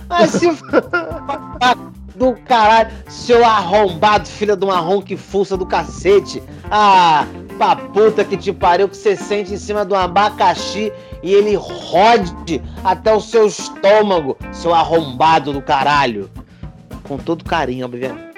Vai 0.09 0.29
se 0.29 0.47
do 2.17 2.35
caralho, 2.47 2.91
seu 3.09 3.45
arrombado, 3.45 4.27
filha 4.27 4.57
de 4.57 4.65
um 4.65 4.71
arrom 4.71 5.01
que 5.03 5.17
fuça 5.17 5.57
do 5.57 5.67
cacete. 5.67 6.43
Ah, 6.71 7.27
pra 7.59 7.77
puta 7.77 8.25
que 8.25 8.37
te 8.37 8.53
pariu, 8.53 8.89
que 8.89 8.97
você 8.97 9.17
sente 9.17 9.55
em 9.55 9.59
cima 9.59 9.85
do 9.85 9.95
abacaxi 9.95 10.93
e 11.23 11.33
ele 11.33 11.55
rode 11.55 12.63
até 12.83 13.15
o 13.15 13.21
seu 13.21 13.47
estômago, 13.47 14.37
seu 14.53 14.75
arrombado 14.75 15.53
do 15.53 15.63
caralho. 15.63 16.31
Com 17.05 17.19
todo 17.19 17.45
carinho, 17.45 17.87
obviamente. 17.87 18.35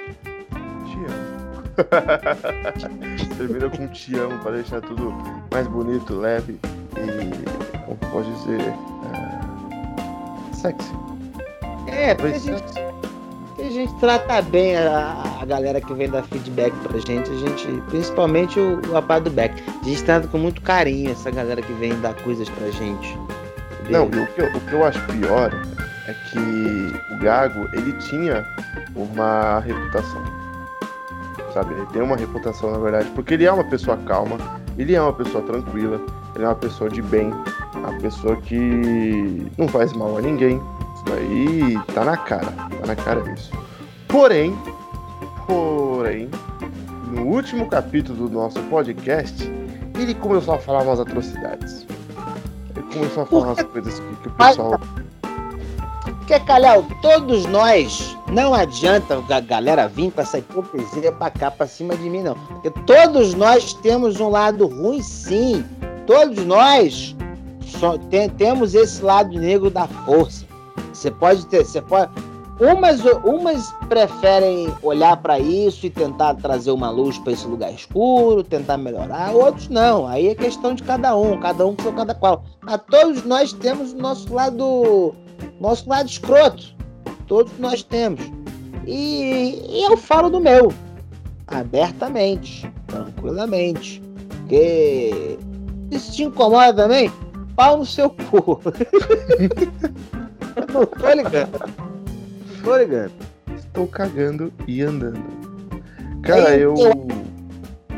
Te 0.85 0.97
amo. 1.05 1.63
Termina 3.37 3.69
com 3.69 3.87
te 3.87 4.15
amo 4.15 4.37
pra 4.39 4.51
deixar 4.51 4.81
tudo 4.81 5.13
mais 5.51 5.67
bonito, 5.67 6.13
leve 6.13 6.59
e, 6.97 7.79
como 7.85 7.97
pode 8.11 8.31
dizer, 8.33 8.61
é... 8.61 10.53
sexy. 10.53 10.91
É, 11.87 12.13
porque 12.13 12.35
a 12.35 13.08
gente, 13.59 13.67
a 13.67 13.71
gente 13.71 13.93
trata 13.95 14.41
bem 14.41 14.75
a, 14.75 15.23
a, 15.41 15.45
galera 15.45 15.81
que 15.81 15.93
vem 15.93 16.09
dar 16.09 16.23
feedback 16.23 16.73
pra 16.83 16.97
gente, 16.99 17.29
a 17.29 17.35
gente, 17.35 17.67
principalmente 17.89 18.59
o, 18.59 18.79
o 18.87 18.93
rapaz 18.93 19.23
do 19.23 19.29
Beck, 19.29 19.61
a 19.81 19.85
gente 19.85 20.03
trata 20.03 20.27
com 20.27 20.37
muito 20.37 20.61
carinho 20.61 21.11
essa 21.11 21.29
galera 21.29 21.61
que 21.61 21.73
vem 21.73 21.99
dar 21.99 22.13
coisas 22.15 22.47
pra 22.49 22.69
gente. 22.71 23.17
Não, 23.89 24.05
o 24.05 24.09
que, 24.09 24.41
eu, 24.41 24.45
o 24.45 24.59
que 24.61 24.73
eu 24.73 24.85
acho 24.85 25.01
pior 25.07 25.51
é 26.07 26.13
que 26.29 27.13
o 27.13 27.17
Gago, 27.19 27.67
ele 27.73 27.93
tinha 27.93 28.45
uma 28.95 29.59
reputação. 29.59 30.23
Sabe? 31.53 31.73
Ele 31.73 31.85
tem 31.87 32.01
uma 32.01 32.15
reputação, 32.15 32.71
na 32.71 32.77
verdade, 32.77 33.09
porque 33.15 33.33
ele 33.33 33.45
é 33.45 33.51
uma 33.51 33.63
pessoa 33.63 33.97
calma, 33.97 34.37
ele 34.77 34.95
é 34.95 35.01
uma 35.01 35.13
pessoa 35.13 35.43
tranquila, 35.43 35.99
ele 36.35 36.43
é 36.43 36.47
uma 36.47 36.55
pessoa 36.55 36.89
de 36.89 37.01
bem, 37.01 37.33
uma 37.73 37.93
pessoa 37.99 38.35
que 38.35 39.47
não 39.57 39.67
faz 39.67 39.91
mal 39.93 40.17
a 40.17 40.21
ninguém. 40.21 40.61
Isso 40.99 41.05
daí 41.05 41.79
tá 41.93 42.03
na 42.03 42.17
cara, 42.17 42.51
tá 42.51 42.87
na 42.87 42.95
cara 42.95 43.33
isso. 43.33 43.51
Porém, 44.07 44.53
porém, 45.47 46.29
no 47.07 47.23
último 47.23 47.69
capítulo 47.69 48.27
do 48.27 48.33
nosso 48.33 48.59
podcast, 48.63 49.49
ele 49.97 50.13
começou 50.13 50.55
a 50.55 50.57
falar 50.59 50.83
umas 50.83 50.99
atrocidades. 50.99 51.85
Ele 52.75 52.85
começou 52.93 53.23
a 53.23 53.25
falar 53.25 53.47
umas 53.47 53.63
coisas 53.63 53.99
que, 53.99 54.15
que 54.17 54.27
o 54.27 54.31
pessoal 54.31 54.79
porque, 56.29 56.45
Calhau, 56.45 56.85
todos 57.01 57.47
nós, 57.47 58.15
não 58.27 58.53
adianta 58.53 59.19
a 59.29 59.39
galera 59.39 59.87
vir 59.87 60.11
com 60.11 60.21
essa 60.21 60.37
hipocrisia 60.37 61.11
pra 61.11 61.31
cá, 61.31 61.49
pra 61.49 61.65
cima 61.65 61.95
de 61.97 62.07
mim, 62.07 62.21
não. 62.21 62.35
Porque 62.35 62.69
todos 62.85 63.33
nós 63.33 63.73
temos 63.73 64.19
um 64.19 64.29
lado 64.29 64.67
ruim, 64.67 65.01
sim. 65.01 65.65
Todos 66.05 66.45
nós 66.45 67.15
só 67.65 67.97
tem, 67.97 68.29
temos 68.29 68.75
esse 68.75 69.03
lado 69.03 69.39
negro 69.39 69.71
da 69.71 69.87
força. 69.87 70.48
Você 70.99 71.09
pode 71.09 71.45
ter, 71.45 71.63
você 71.63 71.81
pode. 71.81 72.11
Umas, 72.59 72.99
umas 73.23 73.71
preferem 73.87 74.67
olhar 74.83 75.15
para 75.15 75.39
isso 75.39 75.85
e 75.85 75.89
tentar 75.89 76.35
trazer 76.35 76.71
uma 76.71 76.89
luz 76.89 77.17
para 77.17 77.31
esse 77.31 77.47
lugar 77.47 77.71
escuro, 77.73 78.43
tentar 78.43 78.77
melhorar, 78.77 79.31
outros 79.31 79.69
não. 79.69 80.05
Aí 80.05 80.27
é 80.27 80.35
questão 80.35 80.75
de 80.75 80.83
cada 80.83 81.15
um, 81.15 81.39
cada 81.39 81.65
um 81.65 81.73
seu 81.81 81.93
cada 81.93 82.13
qual. 82.13 82.43
A 82.67 82.77
todos 82.77 83.23
nós 83.23 83.53
temos 83.53 83.93
o 83.93 83.97
nosso 83.97 84.33
lado 84.33 85.15
nosso 85.61 85.87
lado 85.87 86.09
escroto. 86.09 86.75
Todos 87.27 87.57
nós 87.59 87.81
temos. 87.81 88.19
E, 88.85 89.61
e 89.69 89.83
eu 89.89 89.95
falo 89.95 90.29
do 90.29 90.41
meu. 90.41 90.73
Abertamente. 91.47 92.69
Tranquilamente. 92.87 94.01
Porque. 94.27 95.39
Isso 95.91 96.11
te 96.11 96.23
incomoda 96.23 96.73
também? 96.73 97.09
Pau 97.55 97.77
no 97.77 97.85
seu 97.85 98.09
cu. 98.09 98.59
não 100.59 100.85
tô 100.85 101.13
ligando. 101.13 101.59
Não 101.59 102.63
tô 102.63 102.77
ligando. 102.77 103.11
Estou 103.55 103.87
cagando 103.87 104.53
e 104.67 104.81
andando. 104.81 105.23
Cara, 106.23 106.55
eu. 106.57 106.75
Eu, 106.75 107.07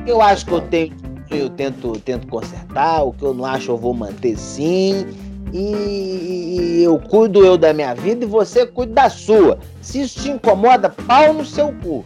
eu 0.05 0.21
acho 0.21 0.45
que 0.45 0.51
eu 0.51 0.61
tenho. 0.61 0.95
Eu 1.29 1.49
tento, 1.49 1.93
tento 1.99 2.27
consertar. 2.27 3.03
O 3.03 3.13
que 3.13 3.23
eu 3.23 3.33
não 3.33 3.45
acho, 3.45 3.71
eu 3.71 3.77
vou 3.77 3.93
manter 3.93 4.37
sim 4.37 5.05
e 5.53 6.81
eu 6.83 6.97
cuido 6.97 7.45
eu 7.45 7.57
da 7.57 7.73
minha 7.73 7.93
vida 7.93 8.23
e 8.23 8.27
você 8.27 8.65
cuida 8.65 8.93
da 8.93 9.09
sua. 9.09 9.59
Se 9.81 10.01
isso 10.01 10.21
te 10.21 10.29
incomoda, 10.29 10.89
pau 10.89 11.33
no 11.33 11.45
seu 11.45 11.73
cu. 11.83 12.05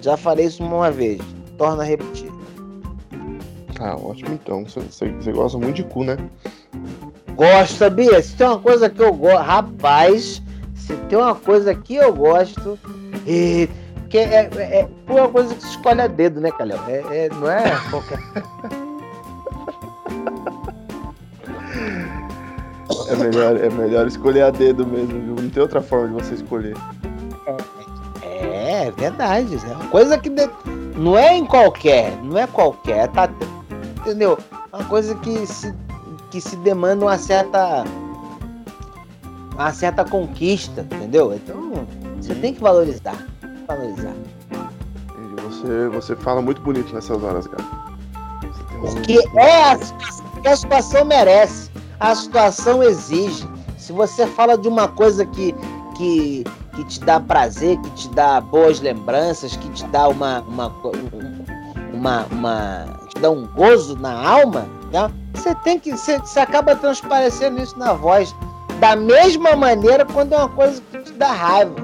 Já 0.00 0.16
falei 0.16 0.46
isso 0.46 0.62
uma 0.62 0.90
vez. 0.90 1.20
Torna 1.56 1.82
a 1.82 1.86
repetir. 1.86 2.30
Ah, 3.78 3.96
ótimo 3.96 4.34
então. 4.34 4.64
Você 4.64 5.32
gosta 5.32 5.56
muito 5.58 5.76
de 5.76 5.84
cu, 5.84 6.04
né? 6.04 6.16
Gosto, 7.36 7.76
sabia? 7.76 8.22
Se 8.22 8.36
tem 8.36 8.46
uma 8.46 8.58
coisa 8.58 8.90
que 8.90 9.00
eu 9.00 9.12
gosto. 9.12 9.42
Rapaz, 9.42 10.42
se 10.74 10.94
tem 11.08 11.18
uma 11.18 11.34
coisa 11.34 11.74
que 11.74 11.96
eu 11.96 12.12
gosto. 12.12 12.78
E... 13.26 13.68
Que 14.08 14.18
é, 14.18 14.50
é, 14.56 14.80
é 14.80 14.88
uma 15.08 15.28
coisa 15.28 15.54
que 15.54 15.62
se 15.62 15.70
escolhe 15.70 16.00
a 16.00 16.08
dedo, 16.08 16.40
né, 16.40 16.50
Calhão? 16.50 16.80
É, 16.88 17.26
é, 17.26 17.28
não 17.32 17.48
é 17.48 17.62
qualquer. 17.90 18.18
É 23.08 23.16
melhor, 23.16 23.56
é 23.56 23.70
melhor 23.70 24.06
escolher 24.06 24.42
a 24.42 24.50
dedo 24.50 24.86
mesmo, 24.86 25.20
viu? 25.20 25.34
Não 25.42 25.50
tem 25.50 25.62
outra 25.62 25.80
forma 25.80 26.08
de 26.08 26.24
você 26.24 26.34
escolher. 26.34 26.76
É, 28.22 28.86
é 28.86 28.90
verdade. 28.90 29.56
É 29.64 29.74
uma 29.74 29.88
coisa 29.88 30.18
que 30.18 30.28
de... 30.28 30.48
não 30.96 31.16
é 31.18 31.36
em 31.36 31.44
qualquer, 31.44 32.16
não 32.22 32.38
é 32.38 32.46
qualquer, 32.46 33.08
tá? 33.08 33.28
Entendeu? 33.98 34.38
Uma 34.72 34.84
coisa 34.84 35.14
que 35.16 35.46
se, 35.46 35.74
que 36.30 36.40
se 36.40 36.56
demanda 36.56 37.04
uma 37.04 37.18
certa 37.18 37.84
uma 39.54 39.72
certa 39.72 40.04
conquista, 40.04 40.82
entendeu? 40.82 41.34
Então 41.34 41.86
você 42.16 42.34
tem 42.34 42.54
que 42.54 42.60
valorizar, 42.60 43.26
valorizar. 43.66 44.14
Você, 45.44 45.88
você 45.88 46.16
fala 46.16 46.40
muito 46.40 46.62
bonito 46.62 46.94
nessas 46.94 47.22
horas, 47.22 47.46
cara. 47.46 47.64
Porque 48.80 49.18
é 49.36 49.72
a 49.72 49.78
situação 49.78 50.24
que 50.40 50.48
a 50.48 50.56
situação 50.56 51.04
merece 51.04 51.70
a 52.00 52.14
situação 52.14 52.82
exige. 52.82 53.46
Se 53.76 53.92
você 53.92 54.26
fala 54.26 54.56
de 54.56 54.66
uma 54.66 54.88
coisa 54.88 55.24
que, 55.26 55.54
que, 55.96 56.44
que 56.74 56.84
te 56.84 57.00
dá 57.00 57.20
prazer, 57.20 57.78
que 57.78 57.90
te 57.90 58.08
dá 58.10 58.40
boas 58.40 58.80
lembranças, 58.80 59.54
que 59.54 59.68
te 59.70 59.84
dá 59.88 60.08
uma, 60.08 60.40
uma, 60.40 60.72
uma, 61.92 62.26
uma 62.32 62.86
te 63.08 63.20
dá 63.20 63.30
um 63.30 63.46
gozo 63.48 63.96
na 63.96 64.12
alma, 64.12 64.66
né? 64.90 65.12
Você 65.34 65.54
tem 65.56 65.78
que 65.78 65.92
você, 65.92 66.18
você 66.18 66.40
acaba 66.40 66.76
transparecendo 66.76 67.62
isso 67.62 67.78
na 67.78 67.92
voz. 67.92 68.34
Da 68.78 68.96
mesma 68.96 69.54
maneira 69.56 70.04
quando 70.04 70.34
é 70.34 70.38
uma 70.38 70.48
coisa 70.48 70.80
que 70.90 70.98
te 70.98 71.12
dá 71.12 71.32
raiva. 71.32 71.74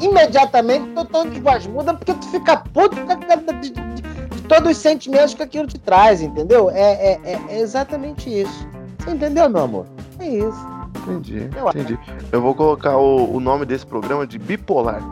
Imediatamente 0.00 0.90
teu 0.90 1.04
tom 1.04 1.28
de 1.28 1.40
voz 1.40 1.66
muda 1.66 1.94
porque 1.94 2.14
tu 2.14 2.28
fica 2.28 2.56
puto 2.56 2.96
de, 2.96 3.60
de, 3.60 3.70
de, 3.70 4.42
todos 4.48 4.72
os 4.72 4.76
sentimentos 4.76 5.34
que 5.34 5.42
aquilo 5.42 5.66
te 5.66 5.78
traz, 5.78 6.20
entendeu? 6.20 6.68
É, 6.70 6.80
é, 6.80 7.20
é, 7.24 7.40
é 7.48 7.60
exatamente 7.60 8.28
isso. 8.28 8.68
Você 8.98 9.12
entendeu, 9.12 9.48
meu 9.48 9.62
amor? 9.62 9.86
É 10.18 10.28
isso. 10.28 10.74
Entendi, 11.02 11.48
eu 11.56 11.68
entendi. 11.68 11.98
Eu 12.32 12.40
vou 12.40 12.54
colocar 12.54 12.96
o, 12.96 13.36
o 13.36 13.40
nome 13.40 13.66
desse 13.66 13.86
programa 13.86 14.26
de 14.26 14.38
bipolar. 14.38 15.02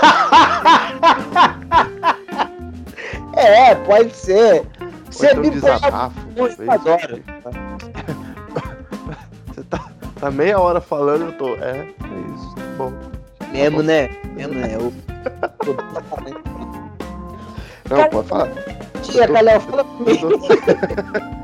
é, 3.34 3.74
pode 3.74 4.14
ser. 4.14 4.64
Você 5.10 5.32
então 5.32 5.42
bipolar. 5.42 5.80
Desabafo, 5.80 6.25
eu 6.36 6.70
adoro. 6.70 7.22
Você 9.48 9.62
tá, 9.64 9.90
tá 10.20 10.30
meia 10.30 10.60
hora 10.60 10.80
falando, 10.80 11.24
eu 11.26 11.32
tô. 11.32 11.54
É, 11.56 11.78
é 11.78 11.86
isso. 12.34 12.54
Bom. 12.76 12.92
Mesmo, 13.50 13.82
né? 13.82 14.10
Mesmo, 14.34 14.54
né? 14.54 14.74
Eu... 14.74 14.92
Não, 17.88 17.96
Cara, 17.98 18.10
pode 18.10 18.28
falar. 18.28 18.50
Tia, 19.02 19.28
Calhau, 19.28 19.60
fala 19.60 19.84
comigo. 19.84 20.28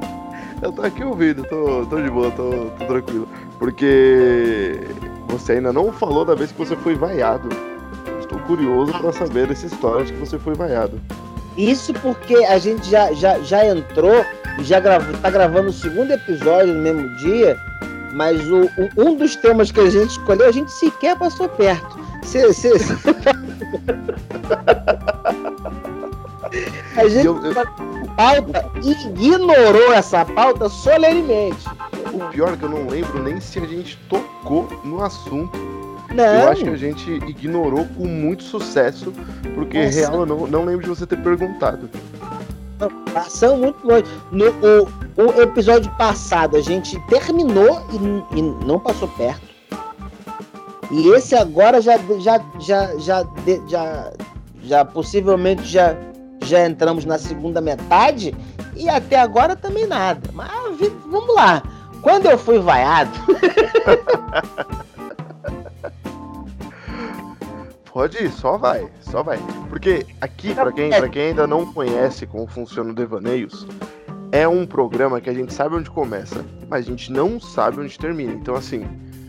Eu 0.63 0.71
tô 0.71 0.83
aqui 0.83 1.03
ouvindo, 1.03 1.43
tô, 1.45 1.85
tô 1.87 2.01
de 2.01 2.09
boa, 2.09 2.31
tô, 2.31 2.71
tô 2.79 2.85
tranquilo. 2.85 3.29
Porque 3.59 4.81
você 5.27 5.55
ainda 5.55 5.73
não 5.73 5.93
falou 5.93 6.25
da 6.25 6.37
vez 6.37 6.53
que 6.53 6.59
você 6.59 6.77
foi 6.77 6.95
vaiado. 6.95 7.49
Estou 8.21 8.39
curioso 8.41 8.93
para 8.93 9.13
saber 9.13 9.51
essa 9.51 9.67
história 9.67 10.05
de 10.05 10.13
que 10.13 10.21
você 10.21 10.39
foi 10.39 10.55
vaiado. 10.55 11.01
Isso 11.57 11.93
porque 11.95 12.37
a 12.45 12.59
gente 12.59 12.89
já, 12.89 13.13
já, 13.13 13.41
já 13.41 13.67
entrou 13.67 14.25
já 14.61 14.81
grava, 14.81 15.13
tá 15.19 15.31
gravando 15.31 15.69
o 15.71 15.73
segundo 15.73 16.11
episódio 16.13 16.75
no 16.75 16.81
mesmo 16.81 17.09
dia, 17.17 17.59
mas 18.13 18.41
o, 18.49 18.65
o, 18.65 18.91
um 18.97 19.17
dos 19.17 19.37
temas 19.37 19.71
que 19.71 19.81
a 19.81 19.91
gente 19.91 20.11
escolheu, 20.11 20.49
a 20.49 20.53
gente 20.53 20.71
sequer 20.71 21.17
passou 21.19 21.49
perto. 21.49 21.99
Cê, 22.23 22.53
cê, 22.53 22.79
cê... 22.79 22.95
a 26.97 27.09
gente. 27.09 27.27
Eu, 27.27 27.43
eu 27.45 27.55
pauta 28.17 28.71
ignorou 28.83 29.93
essa 29.93 30.25
pauta 30.25 30.69
solenemente. 30.69 31.67
O 32.13 32.31
pior 32.31 32.53
é 32.53 32.57
que 32.57 32.63
eu 32.63 32.69
não 32.69 32.87
lembro 32.87 33.23
nem 33.23 33.41
se 33.41 33.59
a 33.59 33.67
gente 33.67 33.99
tocou 34.09 34.69
no 34.85 35.03
assunto. 35.03 35.59
Não. 36.15 36.25
Eu 36.25 36.49
acho 36.51 36.65
que 36.65 36.71
a 36.71 36.77
gente 36.77 37.11
ignorou 37.11 37.87
com 37.97 38.07
muito 38.07 38.43
sucesso, 38.43 39.13
porque 39.55 39.83
Nossa. 39.83 39.99
real 39.99 40.21
eu 40.21 40.27
não, 40.27 40.47
não 40.47 40.65
lembro 40.65 40.83
de 40.83 40.89
você 40.89 41.07
ter 41.07 41.17
perguntado. 41.19 41.89
Passamos 43.13 43.61
muito 43.61 43.87
longe. 43.87 44.05
No 44.31 44.47
o, 44.47 45.23
o 45.23 45.43
episódio 45.43 45.91
passado 45.97 46.57
a 46.57 46.61
gente 46.61 46.99
terminou 47.07 47.81
e, 47.93 48.39
e, 48.39 48.43
não 48.43 48.79
passou 48.79 49.09
perto. 49.09 49.43
E 50.91 51.09
esse 51.11 51.35
agora 51.35 51.81
já 51.81 51.99
já 52.19 52.41
já 52.59 52.97
já 52.99 53.27
já, 53.69 54.13
já 54.63 54.85
possivelmente 54.85 55.65
já 55.65 55.97
já 56.45 56.67
entramos 56.67 57.05
na 57.05 57.19
segunda 57.19 57.61
metade 57.61 58.35
e 58.77 58.89
até 58.89 59.19
agora 59.19 59.55
também 59.57 59.87
nada. 59.87 60.31
Mas 60.33 60.51
vamos 61.07 61.35
lá. 61.35 61.63
Quando 62.03 62.27
eu 62.27 62.37
fui 62.37 62.59
vaiado. 62.59 63.11
Pode 67.93 68.25
ir, 68.25 68.33
só 68.33 68.57
vai, 68.57 68.89
só 69.01 69.23
vai. 69.23 69.39
Porque 69.69 70.07
aqui, 70.21 70.55
para 70.55 70.73
quem, 70.73 70.91
pra 70.91 71.09
quem 71.09 71.23
ainda 71.29 71.47
não 71.47 71.71
conhece 71.71 72.27
como 72.27 72.47
funciona 72.47 72.91
o 72.91 72.95
Devaneios, 72.95 73.67
é 74.33 74.49
um 74.49 74.67
programa 74.67 75.21
que 75.21 75.29
a 75.29 75.35
gente 75.35 75.53
sabe 75.53 75.77
onde 75.77 75.91
começa, 75.91 76.43
mas 76.71 76.87
a 76.87 76.89
gente 76.89 77.13
não 77.13 77.39
sabe 77.39 77.81
onde 77.81 77.99
termina. 77.99 78.33
Então, 78.33 78.55
assim, 78.55 78.87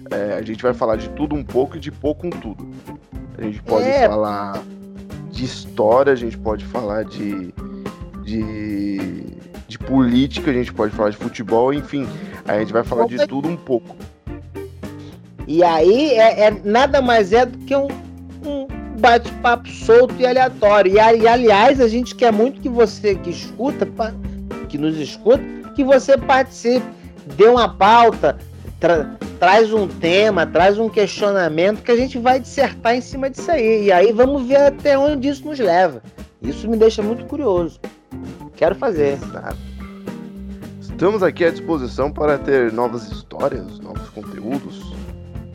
é, 0.09 0.35
a 0.35 0.41
gente 0.41 0.63
vai 0.63 0.73
falar 0.73 0.95
de 0.95 1.09
tudo 1.09 1.35
um 1.35 1.43
pouco 1.43 1.75
e 1.75 1.79
de 1.79 1.91
pouco 1.91 2.27
um 2.27 2.29
tudo. 2.29 2.69
A 3.37 3.41
gente 3.41 3.61
pode 3.63 3.85
é. 3.85 4.07
falar 4.07 4.63
de 5.29 5.43
história, 5.43 6.13
a 6.13 6.15
gente 6.15 6.37
pode 6.37 6.63
falar 6.63 7.03
de, 7.03 7.53
de, 8.23 9.25
de 9.67 9.77
política, 9.77 10.51
a 10.51 10.53
gente 10.53 10.71
pode 10.71 10.95
falar 10.95 11.09
de 11.09 11.17
futebol, 11.17 11.73
enfim, 11.73 12.07
a 12.47 12.59
gente 12.59 12.71
vai 12.71 12.83
falar 12.83 13.07
de 13.07 13.27
tudo 13.27 13.49
um 13.49 13.57
pouco. 13.57 13.93
E 15.45 15.61
aí 15.63 16.11
é, 16.11 16.45
é 16.45 16.51
nada 16.63 17.01
mais 17.01 17.33
é 17.33 17.45
do 17.45 17.57
que 17.57 17.75
um, 17.75 17.87
um 18.45 18.67
bate-papo 18.99 19.67
solto 19.69 20.15
e 20.19 20.25
aleatório. 20.25 20.93
E, 20.93 20.95
e, 20.95 21.27
aliás, 21.27 21.79
a 21.79 21.87
gente 21.87 22.15
quer 22.15 22.31
muito 22.31 22.61
que 22.61 22.69
você 22.69 23.15
que 23.15 23.29
escuta, 23.29 23.87
que 24.69 24.77
nos 24.77 24.97
escuta, 24.97 25.43
que 25.75 25.83
você 25.83 26.17
participe, 26.17 26.85
dê 27.35 27.47
uma 27.47 27.69
pauta, 27.69 28.37
tra 28.79 29.15
traz 29.39 29.73
um 29.73 29.89
tema, 29.89 30.45
traz 30.45 30.79
um 30.79 30.87
questionamento 30.87 31.81
que 31.83 31.91
a 31.91 31.97
gente 31.97 32.17
vai 32.17 32.39
dissertar 32.39 32.95
em 32.95 33.01
cima 33.01 33.29
disso 33.29 33.51
aí. 33.51 33.85
E 33.85 33.91
aí 33.91 34.13
vamos 34.13 34.47
ver 34.47 34.55
até 34.55 34.97
onde 34.97 35.27
isso 35.27 35.45
nos 35.45 35.59
leva. 35.59 36.01
Isso 36.41 36.69
me 36.69 36.77
deixa 36.77 37.01
muito 37.01 37.25
curioso. 37.25 37.77
Quero 38.55 38.73
fazer. 38.75 39.17
Estamos 40.79 41.21
aqui 41.21 41.43
à 41.43 41.51
disposição 41.51 42.09
para 42.09 42.37
ter 42.37 42.71
novas 42.71 43.11
histórias, 43.11 43.79
novos 43.79 44.07
conteúdos. 44.11 44.93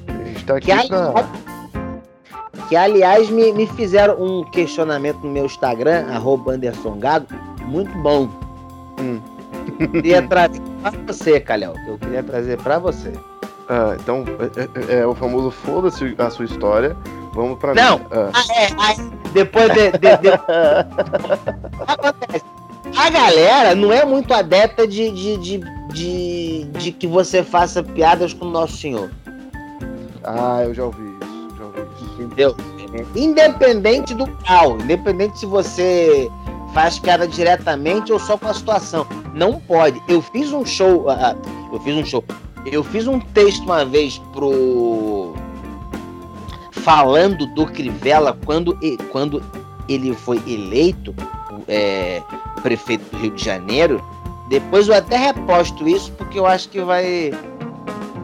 A 0.06 0.24
gente 0.24 0.36
está 0.36 0.56
aqui 0.56 0.66
para 0.88 1.57
que 2.68 2.76
aliás 2.76 3.30
me, 3.30 3.52
me 3.52 3.66
fizeram 3.66 4.20
um 4.20 4.44
questionamento 4.44 5.18
no 5.22 5.30
meu 5.30 5.46
Instagram, 5.46 6.06
arroba 6.10 6.52
Anderson 6.52 6.98
Gado, 6.98 7.26
muito 7.64 7.96
bom. 7.98 8.28
Hum. 9.00 9.20
Queria 9.92 10.22
trazer 10.22 10.60
pra 10.82 10.90
você, 11.06 11.40
Calhão, 11.40 11.74
que 11.74 11.88
eu 11.88 11.98
queria 11.98 12.22
trazer 12.22 12.56
para 12.58 12.78
você. 12.78 13.12
Ah, 13.68 13.96
então, 14.00 14.24
é, 14.56 14.94
é, 14.94 15.00
é 15.00 15.06
o 15.06 15.14
famoso 15.14 15.50
foda-se 15.50 16.14
a 16.18 16.30
sua 16.30 16.46
história. 16.46 16.96
Vamos 17.34 17.58
pra 17.58 17.74
Não, 17.74 18.00
ah. 18.10 18.30
Ah, 18.32 18.44
é, 18.56 18.64
é, 18.64 19.30
depois 19.32 19.68
de. 19.72 19.92
de, 19.92 19.98
de... 19.98 20.28
Acontece. 21.86 22.44
A 22.96 23.10
galera 23.10 23.74
não 23.74 23.92
é 23.92 24.04
muito 24.04 24.32
adepta 24.32 24.86
de, 24.86 25.10
de, 25.10 25.36
de, 25.36 25.60
de, 25.92 26.64
de 26.64 26.92
que 26.92 27.06
você 27.06 27.42
faça 27.42 27.82
piadas 27.82 28.32
com 28.32 28.46
o 28.46 28.50
Nosso 28.50 28.78
Senhor. 28.78 29.10
Ah, 30.24 30.62
eu 30.64 30.72
já 30.72 30.84
ouvi 30.84 31.07
Entendeu? 32.18 32.56
Independente 33.14 34.14
do 34.14 34.26
grau, 34.26 34.78
independente 34.80 35.38
se 35.38 35.46
você 35.46 36.28
faz 36.74 36.98
piada 36.98 37.26
diretamente 37.26 38.12
ou 38.12 38.18
só 38.18 38.36
com 38.36 38.48
a 38.48 38.54
situação. 38.54 39.06
Não 39.34 39.60
pode. 39.60 40.02
Eu 40.08 40.20
fiz 40.20 40.52
um 40.52 40.64
show. 40.64 41.06
Uh, 41.08 41.36
eu 41.72 41.80
fiz 41.80 41.94
um 41.94 42.04
show. 42.04 42.24
Eu 42.66 42.82
fiz 42.82 43.06
um 43.06 43.20
texto 43.20 43.62
uma 43.62 43.84
vez 43.84 44.18
pro. 44.32 45.34
Falando 46.72 47.46
do 47.54 47.66
Crivella 47.66 48.36
quando, 48.44 48.78
quando 49.10 49.42
ele 49.88 50.14
foi 50.14 50.40
eleito 50.46 51.14
é, 51.66 52.22
prefeito 52.62 53.04
do 53.10 53.20
Rio 53.20 53.30
de 53.32 53.44
Janeiro. 53.44 54.02
Depois 54.48 54.88
eu 54.88 54.94
até 54.94 55.16
reposto 55.16 55.86
isso 55.86 56.10
porque 56.12 56.38
eu 56.38 56.46
acho 56.46 56.68
que 56.68 56.80
vai. 56.80 57.32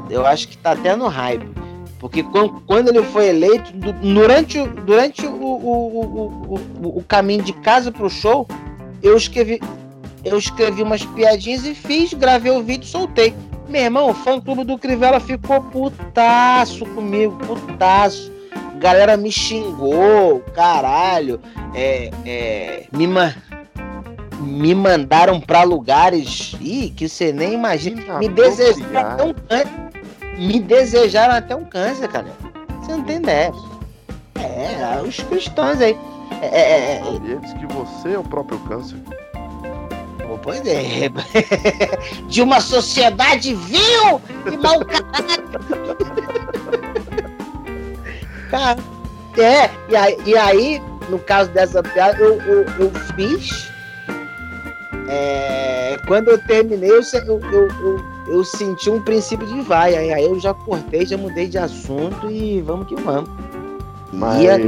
Eu 0.09 0.26
acho 0.26 0.48
que 0.48 0.57
tá 0.57 0.72
até 0.72 0.96
no 0.96 1.09
hype. 1.09 1.63
Porque 2.04 2.22
quando 2.66 2.88
ele 2.90 3.02
foi 3.02 3.28
eleito, 3.28 3.72
durante, 3.72 4.62
durante 4.84 5.26
o, 5.26 5.32
o, 5.32 6.58
o, 6.82 6.98
o 6.98 7.02
caminho 7.08 7.42
de 7.42 7.54
casa 7.54 7.90
para 7.90 8.04
o 8.04 8.10
show, 8.10 8.46
eu 9.02 9.16
escrevi, 9.16 9.58
eu 10.22 10.36
escrevi 10.36 10.82
umas 10.82 11.02
piadinhas 11.02 11.64
e 11.64 11.74
fiz, 11.74 12.12
gravei 12.12 12.52
o 12.52 12.62
vídeo 12.62 12.84
e 12.84 12.90
soltei. 12.90 13.34
Meu 13.70 13.80
irmão, 13.80 14.10
o 14.10 14.12
fã 14.12 14.38
clube 14.38 14.64
do 14.64 14.76
Crivella 14.76 15.18
ficou 15.18 15.62
putaço 15.62 16.84
comigo, 16.84 17.38
putaço. 17.38 18.30
Galera 18.78 19.16
me 19.16 19.32
xingou, 19.32 20.40
caralho. 20.54 21.40
É, 21.74 22.10
é, 22.26 22.84
me, 22.92 23.06
ma 23.06 23.34
me 24.40 24.74
mandaram 24.74 25.40
para 25.40 25.62
lugares 25.62 26.54
ih, 26.60 26.92
que 26.94 27.08
você 27.08 27.32
nem 27.32 27.54
imagina. 27.54 28.18
Me 28.18 28.28
desejaram 28.28 29.34
me 30.38 30.61
desejaram 30.61 31.35
até 31.35 31.55
um 31.55 31.64
câncer, 31.64 32.09
cara. 32.09 32.27
Você 32.81 32.92
não 32.92 33.05
tem 33.05 33.16
ideia. 33.16 33.53
É, 34.37 35.01
os 35.03 35.20
cristãos 35.20 35.81
aí. 35.81 35.97
É, 36.42 36.47
é, 36.47 36.61
é, 36.61 37.01
é. 37.01 37.14
e 37.14 37.38
diz 37.38 37.53
que 37.55 37.66
você 37.66 38.12
é 38.12 38.18
o 38.18 38.25
próprio 38.25 38.59
câncer. 38.61 38.99
Pois 40.44 40.61
é. 40.66 41.11
De 42.29 42.42
uma 42.42 42.61
sociedade 42.61 43.55
vil 43.55 44.20
e 44.53 44.57
mau 44.59 44.85
caráter. 44.85 45.42
Cara, 48.51 48.79
é, 49.38 49.70
e 49.88 49.97
aí, 49.97 50.18
e 50.27 50.37
aí, 50.37 50.83
no 51.09 51.18
caso 51.18 51.51
dessa 51.51 51.83
piada, 51.83 52.23
eu, 52.23 52.38
eu, 52.42 52.64
eu 52.79 52.92
fiz. 53.16 53.73
É, 55.09 55.97
quando 56.07 56.29
eu 56.29 56.38
terminei, 56.38 56.90
eu, 56.90 57.01
eu, 57.27 57.40
eu 57.81 58.13
eu 58.26 58.44
senti 58.44 58.90
um 58.90 59.00
princípio 59.00 59.46
de 59.46 59.60
vai. 59.62 59.94
Aí, 59.94 60.24
eu 60.24 60.38
já 60.38 60.54
cortei, 60.54 61.06
já 61.06 61.16
mudei 61.16 61.46
de 61.46 61.58
assunto 61.58 62.30
e 62.30 62.60
vamos 62.60 62.87
que 62.87 62.96
vamos. 62.96 63.30
Mas. 64.12 64.46
A... 64.48 64.58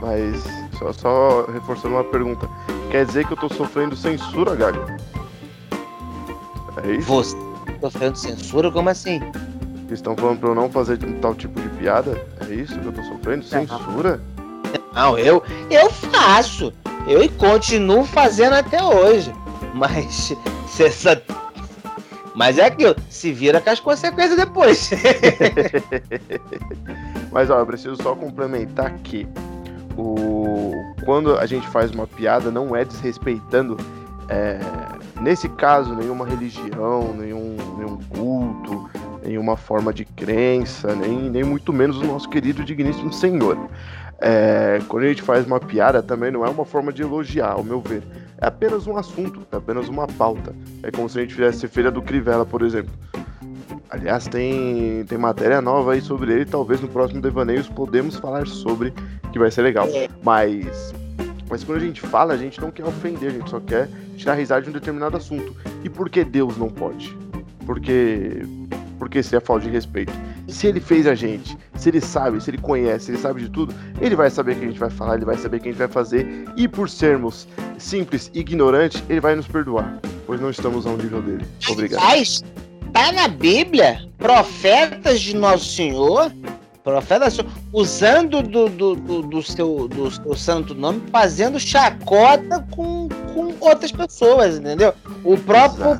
Mas. 0.00 0.44
Só, 0.78 0.92
só 0.92 1.46
reforçando 1.46 1.94
uma 1.94 2.04
pergunta. 2.04 2.48
Quer 2.90 3.06
dizer 3.06 3.26
que 3.26 3.32
eu 3.32 3.36
tô 3.36 3.48
sofrendo 3.48 3.96
censura, 3.96 4.54
Gago? 4.54 4.80
É 6.84 6.92
isso? 6.92 7.06
Você 7.06 7.36
tá 7.80 7.90
sofrendo 7.90 8.16
censura? 8.16 8.70
Como 8.70 8.88
assim? 8.88 9.20
estão 9.90 10.16
falando 10.16 10.40
pra 10.40 10.48
eu 10.50 10.54
não 10.54 10.70
fazer 10.70 10.98
tal 11.20 11.34
tipo 11.34 11.60
de 11.60 11.68
piada? 11.70 12.26
É 12.48 12.54
isso 12.54 12.78
que 12.78 12.86
eu 12.86 12.92
tô 12.92 13.02
sofrendo? 13.04 13.44
Censura? 13.44 14.20
Não, 14.92 15.18
eu, 15.18 15.42
eu 15.70 15.90
faço. 15.90 16.72
Eu 17.06 17.28
continuo 17.32 18.04
fazendo 18.04 18.54
até 18.54 18.82
hoje. 18.82 19.32
Mas 19.74 20.34
se 20.68 20.84
essa 20.84 21.20
mas 22.34 22.58
é 22.58 22.66
aquilo, 22.66 22.96
se 23.08 23.32
vira 23.32 23.60
com 23.60 23.70
as 23.70 23.78
consequências 23.78 24.36
depois. 24.36 24.90
Mas 27.30 27.50
ó, 27.50 27.58
eu 27.58 27.66
preciso 27.66 28.00
só 28.00 28.14
complementar 28.14 28.92
que 29.02 29.26
o... 29.96 30.72
quando 31.04 31.36
a 31.36 31.46
gente 31.46 31.66
faz 31.68 31.90
uma 31.90 32.06
piada, 32.06 32.50
não 32.50 32.76
é 32.76 32.84
desrespeitando, 32.84 33.76
é... 34.28 34.58
nesse 35.20 35.48
caso, 35.48 35.94
nenhuma 35.94 36.26
religião, 36.26 37.14
nenhum, 37.14 37.56
nenhum 37.76 37.98
culto, 38.08 38.90
nenhuma 39.24 39.56
forma 39.56 39.92
de 39.92 40.04
crença, 40.04 40.94
nem, 40.94 41.30
nem 41.30 41.44
muito 41.44 41.72
menos 41.72 41.98
o 41.98 42.04
nosso 42.04 42.28
querido 42.28 42.62
e 42.62 42.64
digníssimo 42.64 43.12
Senhor. 43.12 43.58
É... 44.20 44.80
Quando 44.88 45.04
a 45.04 45.08
gente 45.08 45.22
faz 45.22 45.46
uma 45.46 45.60
piada, 45.60 46.02
também 46.02 46.32
não 46.32 46.44
é 46.44 46.48
uma 46.48 46.64
forma 46.64 46.92
de 46.92 47.02
elogiar, 47.02 47.52
ao 47.52 47.64
meu 47.64 47.80
ver 47.80 48.02
é 48.38 48.46
apenas 48.46 48.86
um 48.86 48.96
assunto, 48.96 49.46
é 49.52 49.56
apenas 49.56 49.88
uma 49.88 50.06
pauta. 50.06 50.54
É 50.82 50.90
como 50.90 51.08
se 51.08 51.18
a 51.18 51.22
gente 51.22 51.34
fizesse 51.34 51.68
Feira 51.68 51.90
do 51.90 52.02
Crivella, 52.02 52.44
por 52.44 52.62
exemplo. 52.62 52.92
Aliás, 53.90 54.26
tem, 54.26 55.04
tem 55.04 55.16
matéria 55.16 55.60
nova 55.60 55.92
aí 55.92 56.00
sobre 56.00 56.32
ele, 56.32 56.44
talvez 56.44 56.80
no 56.80 56.88
próximo 56.88 57.20
Devaneios 57.20 57.68
podemos 57.68 58.16
falar 58.16 58.46
sobre, 58.46 58.92
que 59.32 59.38
vai 59.38 59.50
ser 59.50 59.62
legal. 59.62 59.86
É. 59.88 60.08
Mas, 60.22 60.92
mas 61.48 61.62
quando 61.62 61.78
a 61.78 61.84
gente 61.84 62.00
fala, 62.00 62.34
a 62.34 62.36
gente 62.36 62.60
não 62.60 62.70
quer 62.70 62.84
ofender, 62.84 63.30
a 63.30 63.32
gente 63.32 63.48
só 63.48 63.60
quer 63.60 63.88
tirar 64.16 64.34
risada 64.34 64.62
de 64.62 64.70
um 64.70 64.72
determinado 64.72 65.16
assunto. 65.16 65.54
E 65.84 65.88
por 65.88 66.10
que 66.10 66.24
Deus 66.24 66.56
não 66.56 66.68
pode? 66.68 67.16
Porque, 67.64 68.42
porque 68.98 69.22
se 69.22 69.36
é 69.36 69.40
falta 69.40 69.64
de 69.64 69.70
respeito. 69.70 70.12
Se 70.48 70.66
ele 70.66 70.80
fez 70.80 71.06
a 71.06 71.14
gente, 71.14 71.56
se 71.84 71.90
ele 71.90 72.00
sabe, 72.00 72.42
se 72.42 72.48
ele 72.50 72.56
conhece, 72.56 73.06
se 73.06 73.10
ele 73.10 73.18
sabe 73.18 73.42
de 73.42 73.50
tudo, 73.50 73.74
ele 74.00 74.16
vai 74.16 74.30
saber 74.30 74.52
o 74.52 74.56
que 74.56 74.64
a 74.64 74.68
gente 74.68 74.80
vai 74.80 74.88
falar, 74.88 75.16
ele 75.16 75.26
vai 75.26 75.36
saber 75.36 75.58
o 75.58 75.60
que 75.60 75.68
a 75.68 75.72
gente 75.72 75.78
vai 75.78 75.88
fazer. 75.88 76.46
E 76.56 76.66
por 76.66 76.88
sermos 76.88 77.46
simples 77.76 78.30
e 78.32 78.40
ignorantes, 78.40 79.02
ele 79.06 79.20
vai 79.20 79.34
nos 79.34 79.46
perdoar, 79.46 80.00
pois 80.26 80.40
não 80.40 80.48
estamos 80.48 80.86
ao 80.86 80.96
nível 80.96 81.20
dele. 81.20 81.44
Obrigado. 81.68 82.00
Mas 82.00 82.42
tá 82.90 83.12
na 83.12 83.28
Bíblia, 83.28 84.00
profetas 84.16 85.20
de 85.20 85.36
Nosso 85.36 85.66
Senhor 85.66 86.32
Profeta 86.82 87.28
usando 87.72 88.42
do, 88.42 88.68
do, 88.68 88.94
do, 88.94 89.22
do, 89.22 89.42
seu, 89.42 89.88
do 89.88 90.10
seu 90.10 90.34
santo 90.34 90.74
nome, 90.74 91.02
fazendo 91.10 91.58
chacota 91.58 92.66
com, 92.70 93.08
com 93.34 93.54
outras 93.60 93.90
pessoas, 93.90 94.58
entendeu? 94.58 94.92
O 95.24 95.36
próprio, 95.38 95.98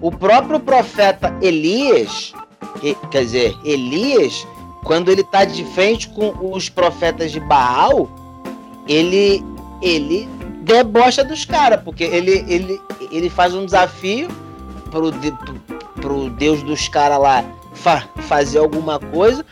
o 0.00 0.10
próprio 0.10 0.58
profeta 0.58 1.32
Elias, 1.40 2.32
que, 2.80 2.96
quer 3.08 3.22
dizer, 3.22 3.54
Elias, 3.64 4.44
quando 4.84 5.10
ele 5.10 5.22
está 5.22 5.44
de 5.44 5.64
frente 5.64 6.08
com 6.08 6.52
os 6.52 6.68
profetas 6.68 7.32
de 7.32 7.40
Baal, 7.40 8.08
ele, 8.86 9.42
ele 9.82 10.28
debocha 10.60 11.24
dos 11.24 11.44
caras, 11.44 11.82
porque 11.82 12.04
ele, 12.04 12.44
ele, 12.46 12.80
ele 13.10 13.30
faz 13.30 13.54
um 13.54 13.64
desafio 13.64 14.28
pro, 14.90 15.10
pro, 15.12 15.80
pro 16.00 16.30
Deus 16.30 16.62
dos 16.62 16.86
caras 16.86 17.18
lá 17.18 17.44
fa 17.72 18.04
fazer 18.28 18.58
alguma 18.58 18.98
coisa. 18.98 19.44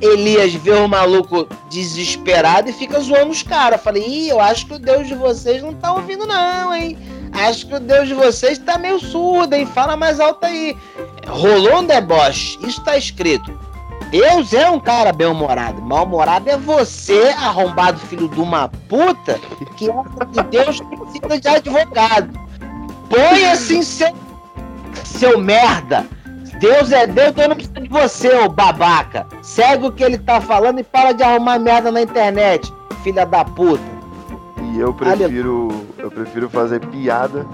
Elias 0.00 0.54
vê 0.54 0.72
o 0.72 0.86
maluco 0.88 1.48
desesperado 1.70 2.70
e 2.70 2.72
fica 2.72 3.00
zoando 3.00 3.30
os 3.30 3.42
caras. 3.42 3.80
Falei, 3.80 4.04
Ih, 4.06 4.28
eu 4.28 4.40
acho 4.40 4.66
que 4.66 4.74
o 4.74 4.78
Deus 4.78 5.08
de 5.08 5.14
vocês 5.14 5.60
não 5.62 5.74
tá 5.74 5.92
ouvindo, 5.92 6.24
não, 6.24 6.74
hein? 6.74 6.96
Acho 7.32 7.66
que 7.66 7.74
o 7.74 7.80
Deus 7.80 8.06
de 8.06 8.14
vocês 8.14 8.58
tá 8.58 8.78
meio 8.78 9.00
surdo, 9.00 9.54
hein? 9.54 9.66
Fala 9.66 9.96
mais 9.96 10.20
alto 10.20 10.44
aí. 10.46 10.76
Rolou 11.26 11.80
um 11.80 11.84
deboche, 11.84 12.58
isso 12.64 12.80
tá 12.82 12.96
escrito. 12.96 13.67
Deus 14.10 14.52
é 14.52 14.70
um 14.70 14.80
cara 14.80 15.12
bem-humorado. 15.12 15.82
Mal-humorado 15.82 16.48
é 16.48 16.56
você, 16.56 17.34
arrombado 17.38 17.98
filho 18.00 18.28
de 18.28 18.40
uma 18.40 18.68
puta, 18.88 19.38
que 19.76 19.90
acha 19.90 20.26
que 20.26 20.42
Deus 20.44 20.80
precisa 20.80 21.40
de 21.40 21.48
advogado. 21.48 22.40
Põe 23.08 23.44
assim 23.46 23.82
seu, 23.82 24.14
seu 25.04 25.38
merda 25.38 26.06
Deus 26.58 26.90
é 26.90 27.06
Deus, 27.06 27.34
eu 27.36 27.48
não 27.48 27.56
preciso 27.56 27.80
de 27.80 27.88
você, 27.88 28.34
ô 28.36 28.48
babaca. 28.48 29.26
Segue 29.42 29.86
o 29.86 29.92
que 29.92 30.02
ele 30.02 30.18
tá 30.18 30.40
falando 30.40 30.80
e 30.80 30.84
para 30.84 31.12
de 31.12 31.22
arrumar 31.22 31.58
merda 31.58 31.92
na 31.92 32.02
internet, 32.02 32.72
filha 33.04 33.24
da 33.24 33.44
puta. 33.44 33.82
E 34.72 34.80
eu 34.80 34.92
prefiro, 34.92 35.86
eu 35.96 36.10
prefiro 36.10 36.50
fazer 36.50 36.80
piada 36.86 37.46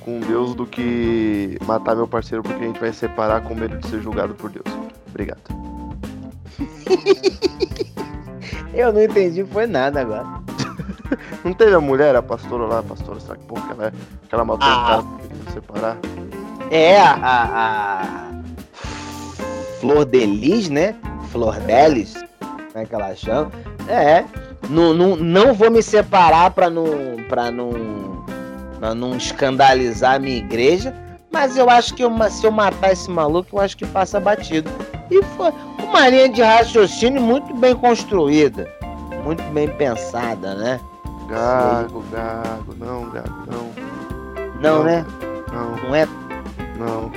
com 0.00 0.20
Deus 0.20 0.54
do 0.54 0.66
que 0.66 1.58
matar 1.66 1.96
meu 1.96 2.06
parceiro 2.06 2.42
porque 2.42 2.62
a 2.62 2.66
gente 2.66 2.80
vai 2.80 2.92
separar 2.92 3.42
com 3.42 3.54
medo 3.54 3.78
de 3.78 3.88
ser 3.88 4.00
julgado 4.02 4.34
por 4.34 4.50
Deus. 4.50 4.66
Obrigado. 5.08 5.69
Eu 8.74 8.92
não 8.92 9.02
entendi, 9.02 9.44
foi 9.44 9.66
nada 9.66 10.00
agora. 10.00 10.26
não 11.44 11.52
teve 11.52 11.74
a 11.74 11.80
mulher, 11.80 12.14
a 12.16 12.22
pastora 12.22 12.66
lá, 12.66 12.78
a 12.80 12.82
pastora, 12.82 13.20
sabe 13.20 13.40
que 13.40 13.46
porra 13.46 13.62
que 13.62 13.72
ela, 13.72 13.86
é? 13.86 13.92
que 14.28 14.34
ela 14.34 14.44
matou 14.44 14.68
ah. 14.68 14.76
o 14.76 14.86
cara 14.86 15.02
pra 15.44 15.52
separar? 15.52 15.96
É, 16.70 17.00
a, 17.00 17.18
a, 17.22 18.30
Flor 19.80 20.04
de 20.04 20.26
Lis, 20.26 20.68
né? 20.68 20.94
Flor 21.30 21.58
Delis, 21.60 22.14
como 22.38 22.58
é 22.74 22.84
que 22.84 22.94
ela 22.94 23.14
chama? 23.14 23.50
É, 23.88 24.24
não, 24.68 24.94
não, 24.94 25.16
não 25.16 25.54
vou 25.54 25.70
me 25.70 25.82
separar 25.82 26.50
para 26.50 26.70
não, 26.70 26.86
pra 27.28 27.50
não, 27.50 27.72
pra 28.78 28.94
não 28.94 29.16
escandalizar 29.16 30.16
a 30.16 30.18
minha 30.18 30.38
igreja, 30.38 30.94
mas 31.32 31.56
eu 31.56 31.70
acho 31.70 31.94
que 31.94 32.04
eu, 32.04 32.10
se 32.30 32.46
eu 32.46 32.52
matar 32.52 32.92
esse 32.92 33.10
maluco, 33.10 33.56
eu 33.56 33.60
acho 33.60 33.76
que 33.76 33.86
passa 33.86 34.20
batido. 34.20 34.70
E 35.10 35.22
foi 35.36 35.52
uma 35.90 36.08
linha 36.08 36.28
de 36.28 36.40
raciocínio 36.40 37.20
muito 37.20 37.52
bem 37.54 37.74
construída, 37.74 38.68
muito 39.24 39.42
bem 39.52 39.68
pensada, 39.68 40.54
né? 40.54 40.80
Gago, 41.28 42.04
gago, 42.12 42.74
não, 42.78 43.10
gago, 43.10 43.44
não. 43.46 43.70
Não, 44.60 44.78
não 44.78 44.84
né? 44.84 45.04
Não. 45.52 45.76
Não 45.76 45.94
é? 45.94 46.08
Não. 46.76 47.12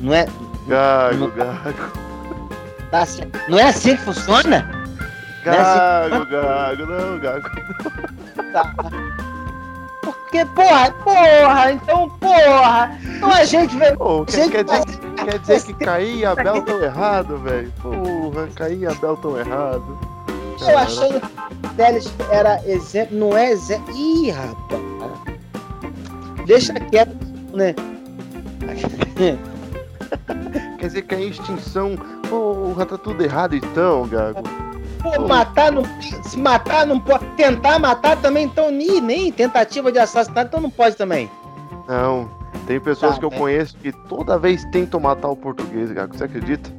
Não 0.00 0.14
é? 0.14 0.26
Gago, 0.66 1.16
não... 1.18 1.30
gago. 1.30 2.02
Tá 2.90 3.04
Não 3.48 3.58
é 3.58 3.64
assim 3.64 3.96
que 3.96 4.02
funciona? 4.02 4.70
Gago, 5.44 6.08
não 6.08 6.16
é 6.16 6.20
assim... 6.20 6.30
gago, 6.30 6.86
não, 6.86 7.18
gago. 7.18 7.48
Tá. 8.52 8.74
Porque, 10.02 10.44
porra, 10.46 10.90
porra, 11.04 11.72
então, 11.72 12.08
porra. 12.20 12.98
Então 13.04 13.30
a 13.30 13.44
gente 13.44 13.76
vê. 13.76 13.94
Oh, 13.98 14.24
quer, 14.24 14.50
quer, 14.50 14.64
dizer, 14.64 14.84
quer 15.24 15.38
dizer 15.38 15.62
que 15.62 15.74
Caim 15.74 16.18
e 16.18 16.24
Abel 16.24 16.62
tão 16.62 16.82
errado, 16.82 17.38
velho? 17.38 17.72
Porra, 17.80 18.48
Caim 18.54 18.80
e 18.80 18.86
Abel 18.86 19.16
tão 19.16 19.38
errado. 19.38 19.98
Eu 20.60 20.78
achando 20.78 21.20
que 21.20 21.68
Teles 21.76 22.12
era 22.30 22.60
exemplo, 22.68 23.18
não 23.18 23.36
é 23.36 23.50
exemplo. 23.50 23.94
Ih, 23.96 24.30
rapaz. 24.30 24.82
Deixa 26.46 26.74
quieto, 26.74 27.16
né? 27.52 27.74
Quer 30.78 30.86
dizer 30.86 31.02
que 31.02 31.14
a 31.14 31.20
extinção. 31.20 31.96
Porra, 32.28 32.86
tá 32.86 32.98
tudo 32.98 33.22
errado 33.22 33.54
então, 33.54 34.06
Gago. 34.08 34.42
Pô, 35.02 35.26
matar 35.26 35.72
não. 35.72 35.82
Se 36.24 36.38
matar 36.38 36.86
não 36.86 37.00
pode. 37.00 37.24
Tentar 37.36 37.78
matar 37.78 38.16
também, 38.16 38.44
então 38.44 38.70
nem, 38.70 39.00
nem 39.00 39.32
tentativa 39.32 39.90
de 39.90 39.98
assassinato, 39.98 40.48
então 40.48 40.60
não 40.60 40.70
pode 40.70 40.96
também. 40.96 41.30
Não. 41.88 42.41
Tem 42.66 42.78
pessoas 42.80 43.14
tá, 43.14 43.18
que 43.18 43.24
eu 43.24 43.30
conheço 43.30 43.76
que 43.76 43.92
toda 43.92 44.38
vez 44.38 44.64
tentam 44.66 45.00
matar 45.00 45.28
o 45.28 45.36
português, 45.36 45.90
Gago. 45.90 46.16
Você 46.16 46.24
acredita? 46.24 46.70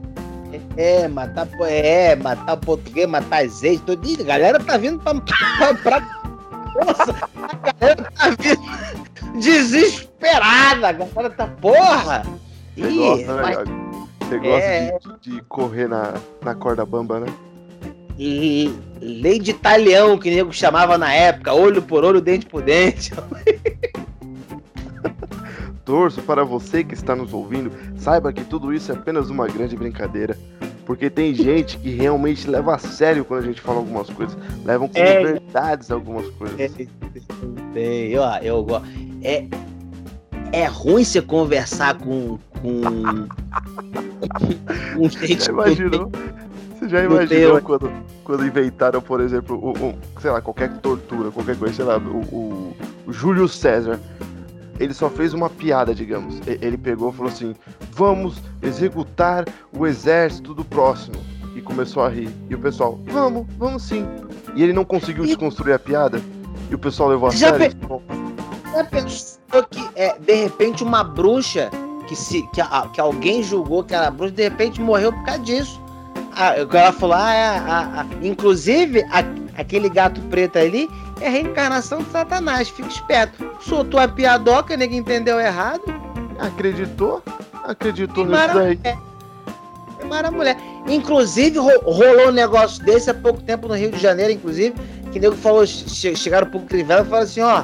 É, 0.77 1.07
matar, 1.07 1.47
é, 1.61 2.15
matar 2.15 2.53
o 2.53 2.57
português, 2.57 3.07
matar 3.07 3.43
as 3.43 3.63
ex, 3.63 3.81
todo... 3.81 4.01
a 4.19 4.23
galera 4.23 4.59
tá 4.59 4.77
vindo 4.77 4.99
pra, 4.99 5.13
pra, 5.15 5.73
pra... 5.75 6.21
Nossa, 6.75 7.11
a 7.11 7.73
galera 7.73 8.11
tá 8.11 8.29
vindo 8.29 9.39
desesperada, 9.39 10.89
a 10.89 10.91
galera 10.91 11.29
tá, 11.31 11.47
porra! 11.47 12.23
Você 12.75 12.89
Ih, 12.89 12.97
gosta, 12.97 13.33
né, 13.35 13.41
mas... 13.41 13.57
Você 14.27 14.37
gosta 14.39 14.65
é... 14.65 14.97
de, 15.21 15.31
de, 15.31 15.41
correr 15.43 15.87
na, 15.87 16.13
na 16.41 16.55
corda 16.55 16.85
bamba, 16.85 17.19
né? 17.19 17.27
E 18.17 18.73
lei 19.01 19.39
de 19.39 19.53
talhão, 19.53 20.17
que 20.17 20.29
nego 20.29 20.53
chamava 20.53 20.97
na 20.97 21.11
época, 21.13 21.53
olho 21.53 21.81
por 21.81 22.03
olho, 22.03 22.21
dente 22.21 22.45
por 22.45 22.61
dente. 22.61 23.11
Torço 25.85 26.21
para 26.21 26.45
você 26.45 26.83
que 26.83 26.93
está 26.93 27.15
nos 27.15 27.33
ouvindo, 27.33 27.71
saiba 27.97 28.31
que 28.31 28.43
tudo 28.43 28.73
isso 28.73 28.91
é 28.91 28.95
apenas 28.95 29.29
uma 29.29 29.47
grande 29.47 29.75
brincadeira. 29.75 30.37
Porque 30.85 31.09
tem 31.09 31.33
gente 31.33 31.77
que 31.77 31.89
realmente 31.91 32.49
leva 32.49 32.75
a 32.75 32.77
sério 32.77 33.23
quando 33.23 33.43
a 33.43 33.45
gente 33.45 33.61
fala 33.61 33.77
algumas 33.77 34.09
coisas. 34.09 34.37
Levam 34.65 34.87
como 34.87 35.03
é, 35.03 35.23
verdades 35.23 35.91
algumas 35.91 36.27
coisas. 36.31 36.59
É, 36.59 36.69
é, 37.75 38.07
eu, 38.07 38.21
eu, 38.41 38.81
é, 39.21 39.45
é 40.51 40.65
ruim 40.65 41.03
você 41.03 41.21
conversar 41.21 41.97
com. 41.97 42.37
com. 42.61 42.81
com 44.95 45.09
gente. 45.25 45.45
Já 45.45 45.51
imaginou? 45.51 46.11
Você 46.79 46.89
já 46.89 47.03
imaginou 47.03 47.61
quando, 47.61 47.91
quando 48.25 48.45
inventaram, 48.45 49.01
por 49.01 49.21
exemplo, 49.21 49.57
o, 49.57 49.71
o, 49.71 49.95
sei 50.19 50.31
lá, 50.31 50.41
qualquer 50.41 50.69
tortura, 50.79 51.31
qualquer 51.31 51.57
coisa, 51.57 51.73
sei 51.73 51.85
lá, 51.85 51.97
o, 51.97 52.19
o, 52.19 52.75
o 53.07 53.13
Júlio 53.13 53.47
César 53.47 53.99
ele 54.83 54.93
só 54.93 55.09
fez 55.09 55.33
uma 55.33 55.49
piada, 55.49 55.93
digamos. 55.95 56.39
Ele 56.45 56.77
pegou 56.77 57.09
e 57.09 57.13
falou 57.13 57.31
assim: 57.31 57.55
vamos 57.91 58.37
executar 58.61 59.45
o 59.71 59.87
exército 59.87 60.53
do 60.53 60.65
próximo. 60.65 61.15
E 61.55 61.61
começou 61.61 62.03
a 62.03 62.09
rir. 62.09 62.29
E 62.49 62.55
o 62.55 62.59
pessoal, 62.59 62.99
vamos, 63.05 63.45
vamos 63.57 63.83
sim. 63.83 64.05
E 64.55 64.63
ele 64.63 64.73
não 64.73 64.83
conseguiu 64.83 65.23
e... 65.23 65.27
desconstruir 65.27 65.73
a 65.73 65.79
piada. 65.79 66.21
E 66.69 66.75
o 66.75 66.79
pessoal 66.79 67.09
levou 67.09 67.29
a 67.29 67.31
Já 67.31 67.49
sério. 67.49 67.75
Pe... 67.75 67.87
Já 68.73 68.83
pensou 68.85 69.63
que, 69.69 69.89
é, 69.95 70.17
de 70.17 70.33
repente, 70.33 70.83
uma 70.83 71.03
bruxa 71.03 71.69
que, 72.07 72.15
se, 72.15 72.41
que, 72.53 72.59
a, 72.59 72.89
que 72.91 72.99
alguém 72.99 73.43
julgou 73.43 73.83
que 73.83 73.93
era 73.93 74.09
bruxa, 74.09 74.33
de 74.33 74.43
repente 74.43 74.81
morreu 74.81 75.13
por 75.13 75.23
causa 75.23 75.41
disso? 75.41 75.81
Ah, 76.35 76.55
ela 76.55 76.91
falou, 76.91 77.15
ah, 77.15 77.33
é, 77.33 77.45
a, 77.45 78.01
a, 78.01 78.25
inclusive, 78.25 79.03
a, 79.03 79.23
aquele 79.55 79.87
gato 79.87 80.19
preto 80.21 80.57
ali 80.57 80.89
é 81.23 81.27
a 81.27 81.31
reencarnação 81.31 81.99
de 81.99 82.09
Satanás, 82.11 82.69
fica 82.69 82.89
esperto. 82.89 83.49
Soltou 83.61 83.99
a 83.99 84.07
piadoca, 84.07 84.75
ninguém 84.75 84.99
entendeu 84.99 85.39
errado. 85.39 85.83
Acreditou? 86.37 87.23
Acreditou 87.63 88.25
nisso 88.25 88.53
daí. 88.53 88.79
É, 88.83 88.97
mulher. 90.31 90.57
Inclusive, 90.87 91.57
rolou 91.57 92.27
um 92.27 92.31
negócio 92.31 92.83
desse 92.83 93.09
há 93.09 93.13
pouco 93.13 93.41
tempo 93.41 93.67
no 93.67 93.73
Rio 93.73 93.91
de 93.91 93.99
Janeiro, 93.99 94.33
inclusive, 94.33 94.75
que 95.11 95.19
nego 95.19 95.35
falou, 95.35 95.65
chegaram 95.65 96.47
um 96.47 96.51
pouco 96.51 96.67
crivela 96.67 97.01
e 97.01 97.05
falaram 97.05 97.23
assim, 97.23 97.41
ó, 97.41 97.63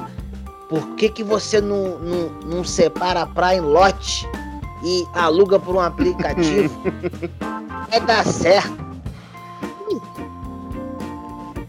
por 0.70 0.96
que, 0.96 1.10
que 1.10 1.24
você 1.24 1.60
não, 1.60 2.00
não, 2.00 2.30
não 2.46 2.64
separa 2.64 3.24
a 3.24 3.28
praia 3.28 3.58
em 3.58 3.62
lote 3.62 4.26
e 4.84 5.06
aluga 5.14 5.60
por 5.60 5.76
um 5.76 5.82
aplicativo? 5.82 6.82
Vai 7.92 8.00
dar 8.06 8.26
certo. 8.26 8.90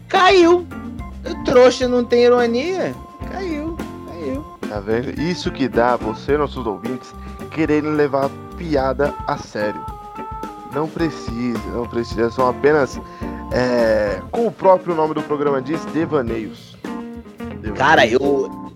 Caiu. 0.07 0.65
O 1.25 1.43
trouxa 1.43 1.87
não 1.87 2.03
tem 2.03 2.23
ironia. 2.23 2.95
Caiu, 3.31 3.77
caiu. 4.07 4.45
Tá 4.67 4.79
vendo? 4.79 5.19
Isso 5.19 5.51
que 5.51 5.67
dá 5.67 5.95
você, 5.95 6.37
nossos 6.37 6.65
ouvintes, 6.65 7.13
quererem 7.51 7.91
levar 7.91 8.29
piada 8.57 9.13
a 9.27 9.37
sério. 9.37 9.83
Não 10.73 10.87
precisa, 10.87 11.59
não 11.73 11.85
precisa. 11.85 12.31
São 12.31 12.47
apenas, 12.47 12.99
é, 13.51 14.21
como 14.31 14.47
o 14.47 14.51
próprio 14.51 14.95
nome 14.95 15.13
do 15.13 15.21
programa 15.23 15.61
diz, 15.61 15.83
devaneios. 15.85 16.77
devaneios. 17.61 17.77
Cara, 17.77 18.07
eu, 18.07 18.71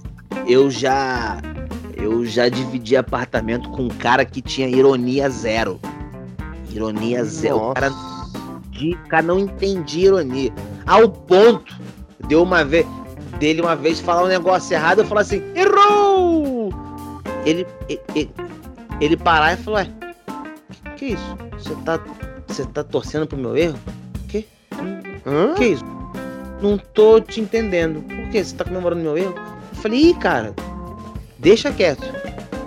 eu 0.45 0.69
já 0.69 1.39
eu 1.95 2.25
já 2.25 2.49
dividi 2.49 2.95
apartamento 2.95 3.69
com 3.69 3.84
um 3.84 3.89
cara 3.89 4.23
que 4.25 4.41
tinha 4.41 4.67
ironia 4.67 5.29
zero. 5.29 5.79
Ironia 6.69 7.19
Nossa. 7.19 7.31
zero. 7.31 7.58
O 7.58 7.73
cara, 7.73 7.91
entendi, 8.67 8.95
cara, 9.08 9.23
não 9.23 9.39
entendi 9.39 10.01
ironia. 10.01 10.53
Ao 10.86 11.10
ponto 11.10 11.73
deu 12.26 12.44
uma 12.44 12.64
vez 12.64 12.86
dele 13.40 13.62
uma 13.62 13.76
vez 13.76 14.00
falar 14.00 14.24
um 14.24 14.28
negócio 14.28 14.74
errado, 14.74 15.00
eu 15.00 15.06
falar 15.06 15.22
assim, 15.22 15.42
errou! 15.56 16.74
Ele, 17.46 17.68
ele, 17.88 18.32
ele 19.00 19.18
parar 19.18 19.54
e 19.54 19.58
falar, 19.58 19.86
que, 19.86 20.92
que 20.96 21.06
isso? 21.14 21.38
Você 21.58 21.76
tá, 21.84 22.00
você 22.48 22.66
tá 22.66 22.84
torcendo 22.84 23.28
pro 23.28 23.38
meu 23.38 23.56
erro? 23.56 23.78
Que? 24.28 24.48
Hã? 25.26 25.54
Que 25.56 25.66
isso? 25.66 25.86
Não 26.62 26.78
tô 26.78 27.20
te 27.20 27.42
entendendo. 27.42 28.02
Por 28.02 28.30
que? 28.30 28.44
Você 28.44 28.56
tá 28.56 28.64
comemorando 28.64 29.02
meu 29.02 29.18
erro? 29.18 29.36
Eu 29.38 29.82
falei, 29.82 30.10
ih, 30.10 30.14
cara, 30.16 30.54
deixa 31.38 31.72
quieto. 31.72 32.08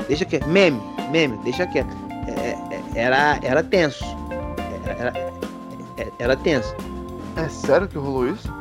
Deixa 0.06 0.24
quieto. 0.24 0.46
Meme, 0.48 0.80
meme, 1.10 1.36
deixa 1.38 1.66
quieto. 1.66 1.90
É, 2.28 2.50
é, 2.74 2.82
era, 2.94 3.38
era 3.42 3.62
tenso. 3.62 4.04
Era, 4.98 5.12
era, 5.96 6.12
era 6.18 6.36
tenso. 6.36 6.74
É 7.36 7.48
sério 7.48 7.88
que 7.88 7.98
rolou 7.98 8.28
isso? 8.28 8.52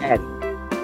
Sério. 0.00 0.33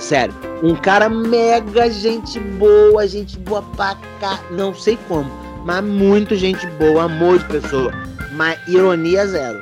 Sério. 0.00 0.34
Um 0.62 0.74
cara 0.74 1.08
mega 1.08 1.90
gente 1.90 2.40
boa, 2.40 3.06
gente 3.06 3.38
boa 3.38 3.62
pra 3.76 3.96
cá. 4.18 4.40
Não 4.50 4.74
sei 4.74 4.98
como, 5.06 5.30
mas 5.64 5.84
muito 5.84 6.34
gente 6.34 6.66
boa, 6.78 7.04
amor 7.04 7.38
de 7.38 7.44
pessoa. 7.44 7.92
Mas 8.32 8.58
ironia 8.66 9.26
zero. 9.26 9.60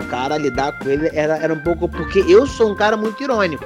O 0.00 0.06
cara 0.06 0.38
lidar 0.38 0.78
com 0.78 0.88
ele 0.88 1.10
era, 1.12 1.36
era 1.36 1.52
um 1.52 1.58
pouco. 1.58 1.88
Porque 1.88 2.20
eu 2.20 2.46
sou 2.46 2.70
um 2.70 2.74
cara 2.74 2.96
muito 2.96 3.20
irônico. 3.22 3.64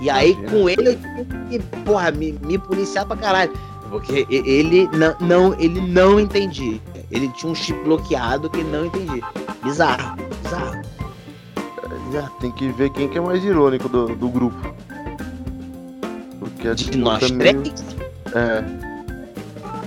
E 0.00 0.10
aí 0.10 0.34
com 0.50 0.68
ele 0.68 0.88
eu 0.88 0.96
tive 0.96 1.24
que, 1.48 1.58
porra, 1.84 2.10
me, 2.10 2.32
me 2.42 2.58
policiar 2.58 3.06
pra 3.06 3.16
caralho. 3.16 3.52
Porque 3.88 4.26
ele 4.28 4.88
não, 4.88 5.16
não, 5.20 5.60
ele 5.60 5.80
não 5.80 6.18
entendia. 6.18 6.80
Ele 7.10 7.28
tinha 7.28 7.52
um 7.52 7.54
chip 7.54 7.78
bloqueado 7.84 8.50
que 8.50 8.62
não 8.64 8.86
entendi. 8.86 9.22
Bizarro, 9.62 10.16
bizarro. 10.42 10.82
bizarro. 12.06 12.30
Tem 12.40 12.50
que 12.50 12.68
ver 12.72 12.90
quem 12.90 13.08
que 13.08 13.16
é 13.16 13.20
mais 13.20 13.44
irônico 13.44 13.88
do, 13.88 14.08
do 14.16 14.28
grupo. 14.28 14.75
Porque 16.56 16.68
a 16.68 16.74
De 16.74 16.96
nós 16.96 17.22
é 17.22 17.32
meio... 17.32 17.62
três? 17.62 17.84
É. 18.34 18.64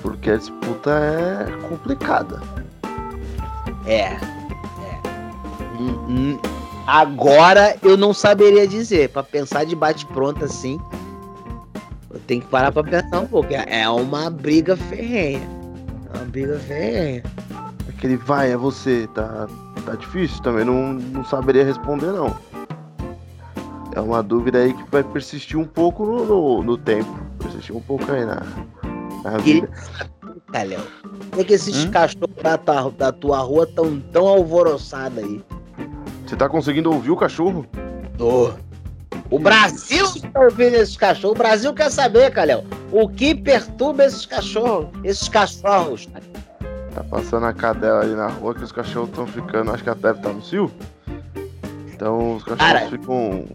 Porque 0.01 0.32
a 0.32 0.38
disputa 0.38 0.91
é 0.91 1.67
complicada. 1.67 2.41
É. 3.86 4.01
é. 4.01 4.19
Hum. 5.79 6.39
Agora 6.86 7.75
eu 7.84 7.97
não 7.97 8.13
saberia 8.13 8.67
dizer. 8.67 9.10
Para 9.10 9.23
pensar 9.23 9.65
de 9.65 9.75
bate-pronto 9.75 10.45
assim, 10.45 10.79
eu 12.12 12.19
tenho 12.21 12.41
que 12.41 12.47
parar 12.47 12.71
para 12.71 12.84
pensar 12.84 13.19
um 13.19 13.27
pouco. 13.27 13.49
É 13.51 13.89
uma 13.89 14.29
briga 14.29 14.77
ferrenha. 14.77 15.47
É 16.13 16.17
uma 16.17 16.25
briga 16.25 16.60
ferrenha. 16.60 17.23
Aquele 17.88 18.15
vai, 18.15 18.51
é 18.51 18.58
você, 18.58 19.08
tá, 19.13 19.47
tá 19.86 19.95
difícil 19.95 20.41
também. 20.41 20.63
Não, 20.63 20.93
não 20.93 21.25
saberia 21.25 21.65
responder, 21.65 22.12
não. 22.12 22.36
É 23.95 23.99
uma 23.99 24.21
dúvida 24.21 24.60
aí 24.60 24.73
que 24.73 24.84
vai 24.91 25.04
persistir 25.04 25.58
um 25.58 25.65
pouco 25.65 26.06
no, 26.06 26.25
no, 26.25 26.63
no 26.63 26.78
tempo. 26.78 27.19
Persistir 27.39 27.75
um 27.75 27.82
pouco 27.82 28.12
aí 28.12 28.25
na, 28.25 28.43
na 29.23 29.38
vida. 29.38 29.69
Tá, 30.52 30.63
Léo. 30.63 30.82
Por 31.32 31.45
que 31.45 31.54
esses 31.54 31.86
hum? 31.86 31.91
cachorros 31.91 32.36
da 32.41 32.58
tua, 32.58 32.91
da 32.91 33.12
tua 33.12 33.39
rua 33.39 33.67
tão 33.67 33.99
tão 33.99 34.28
alvoroçados 34.28 35.17
aí? 35.17 35.43
Você 36.25 36.36
tá 36.36 36.47
conseguindo 36.47 36.91
ouvir 36.91 37.12
o 37.12 37.17
cachorro? 37.17 37.65
Tô. 38.17 38.52
O 39.32 39.38
Brasil 39.38 40.06
está 40.06 40.39
ouvindo 40.39 40.75
esses 40.75 40.97
cachorros. 40.97 41.36
O 41.36 41.38
Brasil 41.38 41.73
quer 41.73 41.91
saber, 41.91 42.32
Calhão, 42.32 42.63
o 42.91 43.08
que 43.08 43.36
perturba 43.36 44.06
esses 44.06 44.25
cachorros? 44.25 44.89
Esses 45.04 45.30
cachorros. 45.30 46.08
Tá 46.95 47.04
passando 47.04 47.45
a 47.45 47.54
cadela 47.54 48.02
ali 48.02 48.15
na 48.15 48.28
rua 48.28 48.56
que 48.56 48.63
os 48.63 48.71
cachorros 48.71 49.10
estão 49.10 49.28
ficando. 49.28 49.71
Acho 49.71 49.84
que 49.84 49.89
até 49.89 50.13
tá 50.13 50.30
no 50.30 50.43
cio. 50.43 50.71
Então 51.93 52.38
os 52.38 52.43
cachorros 52.43 52.73
Cara, 52.73 52.89
ficam 52.89 53.45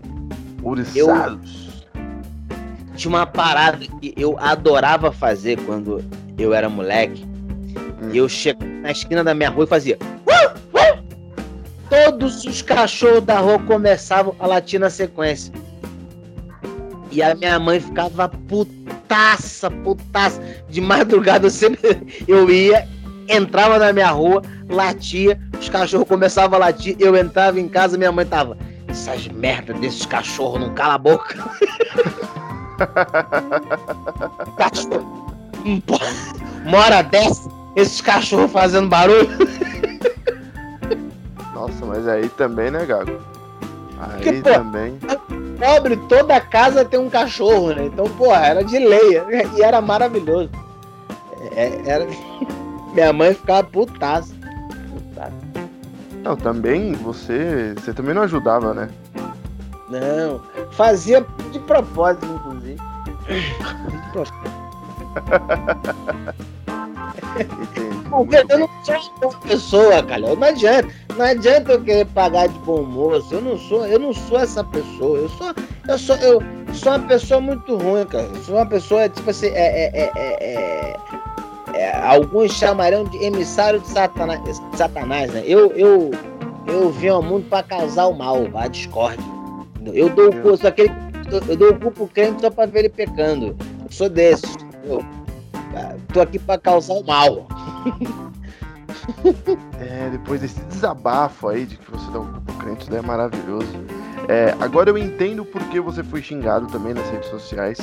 uriçados. 0.65 1.83
Eu... 1.95 2.95
Tinha 2.97 3.09
uma 3.09 3.27
parada 3.27 3.79
que 3.79 4.15
eu 4.17 4.39
adorava 4.39 5.11
fazer 5.11 5.59
quando 5.65 6.03
eu 6.39 6.55
era 6.55 6.69
moleque. 6.69 7.25
Hum. 8.03 8.11
Eu 8.13 8.29
chegava 8.29 8.65
na 8.83 8.91
esquina 8.91 9.25
da 9.25 9.35
minha 9.35 9.51
rua 9.51 9.65
e 9.65 9.69
fazia. 9.69 9.99
Todos 11.89 12.45
os 12.45 12.63
cachorros 12.63 13.23
da 13.23 13.39
rua 13.39 13.59
começavam 13.59 14.35
a 14.39 14.47
latir 14.47 14.81
na 14.81 14.91
sequência. 14.91 15.53
E 17.11 17.23
a 17.23 17.35
minha 17.35 17.59
mãe 17.59 17.79
ficava 17.79 18.29
putaça, 18.29 19.71
putaça. 19.71 20.43
De 20.69 20.81
madrugada 20.81 21.47
eu 21.47 21.51
sempre 21.51 22.25
eu 22.27 22.51
ia, 22.51 22.89
entrava 23.29 23.79
na 23.79 23.93
minha 23.93 24.11
rua, 24.11 24.43
latia, 24.69 25.39
os 25.59 25.69
cachorros 25.69 26.09
começavam 26.09 26.57
a 26.57 26.67
latir, 26.67 26.97
eu 26.99 27.17
entrava 27.17 27.61
em 27.61 27.69
casa, 27.69 27.97
minha 27.97 28.11
mãe 28.11 28.27
tava. 28.27 28.57
Essas 28.95 29.27
merda 29.27 29.75
desses 29.75 30.07
cachorros 30.07 30.61
não 30.61 30.73
cala 30.73 30.95
a 30.95 30.99
boca. 30.99 31.35
Cachorro. 34.57 35.35
Uma 36.65 36.79
hora 36.79 37.03
dessa, 37.03 37.51
esses 37.75 38.01
cachorros 38.01 38.53
fazendo 38.53 38.89
barulho. 38.89 39.29
Nossa, 41.53 41.85
mas 41.85 42.07
aí 42.07 42.29
também, 42.29 42.71
né, 42.71 42.87
Gago? 42.87 43.19
Aí 43.99 44.23
Porque, 44.23 44.43
pô, 44.43 44.53
também. 44.53 44.97
Pobre, 45.59 45.97
toda 46.09 46.41
casa 46.41 46.85
tem 46.85 47.01
um 47.01 47.11
cachorro, 47.11 47.75
né? 47.75 47.87
Então, 47.87 48.09
pô, 48.11 48.33
era 48.33 48.63
de 48.63 48.79
lei. 48.79 49.21
E 49.57 49.63
era 49.63 49.81
maravilhoso. 49.81 50.51
É, 51.57 51.81
era... 51.85 52.07
Minha 52.95 53.13
mãe 53.13 53.35
ficava 53.35 53.65
putaça. 53.65 54.33
Não, 56.25 56.35
também 56.37 56.95
você. 56.95 57.75
Você 57.77 57.93
também 57.93 58.15
não 58.15 58.23
ajudava, 58.23 58.73
né? 58.73 58.89
Não. 59.91 60.41
Fazia 60.73 61.25
de 61.53 61.59
propósito, 61.61 62.25
inclusive. 62.25 62.77
De 63.27 64.13
propósito. 64.13 64.55
Porque 68.11 68.37
eu 68.37 68.59
não 68.59 68.69
sou 68.85 68.97
uma 69.23 69.41
pessoa, 69.41 70.03
cara. 70.03 70.35
Não 70.35 70.43
adianta. 70.43 70.89
Não 71.15 71.27
adianta 71.27 71.73
eu 71.73 71.83
querer 71.83 72.07
pagar 72.07 72.49
de 72.49 72.59
bom 72.61 72.83
moço. 72.83 73.35
Eu 73.35 73.43
não 73.43 73.59
sou, 73.59 73.87
eu 73.87 73.99
não 73.99 74.15
sou 74.15 74.39
essa 74.41 74.65
pessoa. 74.65 75.19
Eu 75.19 75.29
sou, 75.29 75.55
eu 75.87 75.99
sou, 75.99 76.17
eu 76.17 76.43
sou 76.73 76.93
uma 76.93 77.07
pessoa 77.07 77.41
muito 77.43 77.77
ruim, 77.77 78.07
cara. 78.07 78.25
Eu 78.25 78.43
sou 78.43 78.57
uma 78.57 78.67
pessoa, 78.67 79.11
tipo 79.11 79.29
assim, 79.29 79.49
é, 79.49 79.91
é, 79.95 80.11
é, 80.17 80.55
é 80.55 80.97
alguns 82.03 82.53
chamariam 82.53 83.05
de 83.05 83.17
emissário 83.23 83.81
de 83.81 83.89
Satanás, 83.89 84.61
Satanás 84.75 85.33
né? 85.33 85.43
Eu, 85.47 85.73
eu, 85.73 86.11
eu 86.67 86.91
vim 86.91 87.09
ao 87.09 87.23
mundo 87.23 87.49
para 87.49 87.63
causar 87.63 88.07
o 88.07 88.15
mal, 88.15 88.49
a 88.55 88.69
discórdia. 88.69 89.25
Eu 89.93 90.09
dou 90.09 90.29
o 90.29 90.43
cu, 90.43 90.67
aquele, 90.67 90.91
eu 91.49 91.57
dou 91.57 91.71
o 91.71 91.81
cu 91.81 91.91
pro 91.91 92.07
crente 92.09 92.41
só 92.41 92.51
para 92.51 92.67
ver 92.67 92.81
ele 92.81 92.89
pecando. 92.89 93.57
Eu 93.85 93.91
sou 93.91 94.09
desses. 94.09 94.57
Eu, 94.85 95.05
tô 96.13 96.21
aqui 96.21 96.39
para 96.39 96.59
causar 96.59 96.95
o 96.95 97.05
mal. 97.05 97.47
É, 99.81 100.09
depois 100.11 100.41
desse 100.41 100.61
desabafo 100.63 101.49
aí 101.49 101.67
de 101.67 101.77
que 101.77 101.91
você 101.91 102.11
dá 102.11 102.21
um 102.21 102.33
culpa 102.33 102.53
crente, 102.55 102.91
né? 102.91 102.99
É 102.99 103.03
maravilhoso. 103.03 103.69
É, 104.29 104.55
agora 104.59 104.89
eu 104.89 104.97
entendo 104.97 105.45
porque 105.45 105.79
você 105.79 106.03
foi 106.03 106.23
xingado 106.23 106.67
também 106.69 106.95
nas 106.95 107.09
redes 107.11 107.29
sociais. 107.29 107.79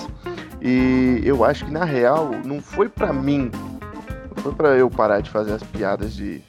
E 0.62 1.22
eu 1.24 1.44
acho 1.44 1.66
que 1.66 1.72
na 1.72 1.86
real 1.86 2.32
não 2.44 2.60
foi 2.60 2.90
para 2.90 3.14
mim, 3.14 3.52
foi 4.42 4.52
para 4.54 4.78
eu 4.78 4.90
parar 4.90 5.22
de 5.22 5.30
fazer 5.30 5.54
as 5.54 5.64
piadas 5.64 6.14
de, 6.14 6.42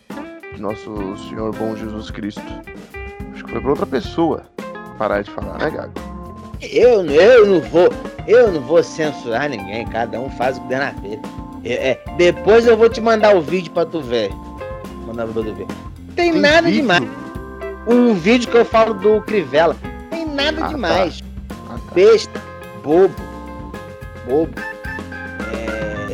de 0.55 0.61
nosso 0.61 1.17
Senhor 1.29 1.55
bom 1.55 1.77
Jesus 1.77 2.11
Cristo. 2.11 2.43
Acho 3.33 3.45
que 3.45 3.51
foi 3.51 3.61
para 3.61 3.71
outra 3.71 3.87
pessoa 3.87 4.43
parar 4.99 5.23
de 5.23 5.31
falar, 5.31 5.59
né, 5.59 5.71
Gago? 5.71 5.93
Eu, 6.61 7.05
eu 7.07 7.47
não 7.47 7.61
vou, 7.61 7.89
eu 8.27 8.53
não 8.53 8.61
vou 8.61 8.83
censurar 8.83 9.49
ninguém, 9.49 9.85
cada 9.87 10.21
um 10.21 10.31
faz 10.31 10.59
o 10.59 10.61
que 10.63 10.69
der 10.69 10.79
na 10.79 10.93
telha. 11.01 11.21
É, 11.65 11.91
é, 11.91 12.05
depois 12.17 12.67
eu 12.67 12.77
vou 12.77 12.89
te 12.89 13.01
mandar 13.01 13.37
o 13.37 13.41
vídeo 13.41 13.73
para 13.73 13.87
tu 13.87 14.01
ver 14.01 14.31
mandava 15.13 15.33
todo 15.33 15.55
ver. 15.55 15.67
Tem, 16.17 16.33
Tem 16.33 16.41
nada 16.41 16.63
vídeo? 16.63 16.81
demais. 16.81 17.09
Um 17.87 18.15
vídeo 18.15 18.51
que 18.51 18.57
eu 18.57 18.65
falo 18.65 18.95
do 18.95 19.21
Crivella. 19.23 19.77
Tem 20.11 20.27
nada 20.27 20.59
ah, 20.59 20.61
tá. 20.63 20.69
demais. 20.69 21.21
Tá. 21.21 21.27
Ah, 21.71 21.75
tá. 21.75 21.95
Besta, 21.95 22.43
bobo. 22.83 23.15
Bobo. 24.27 24.72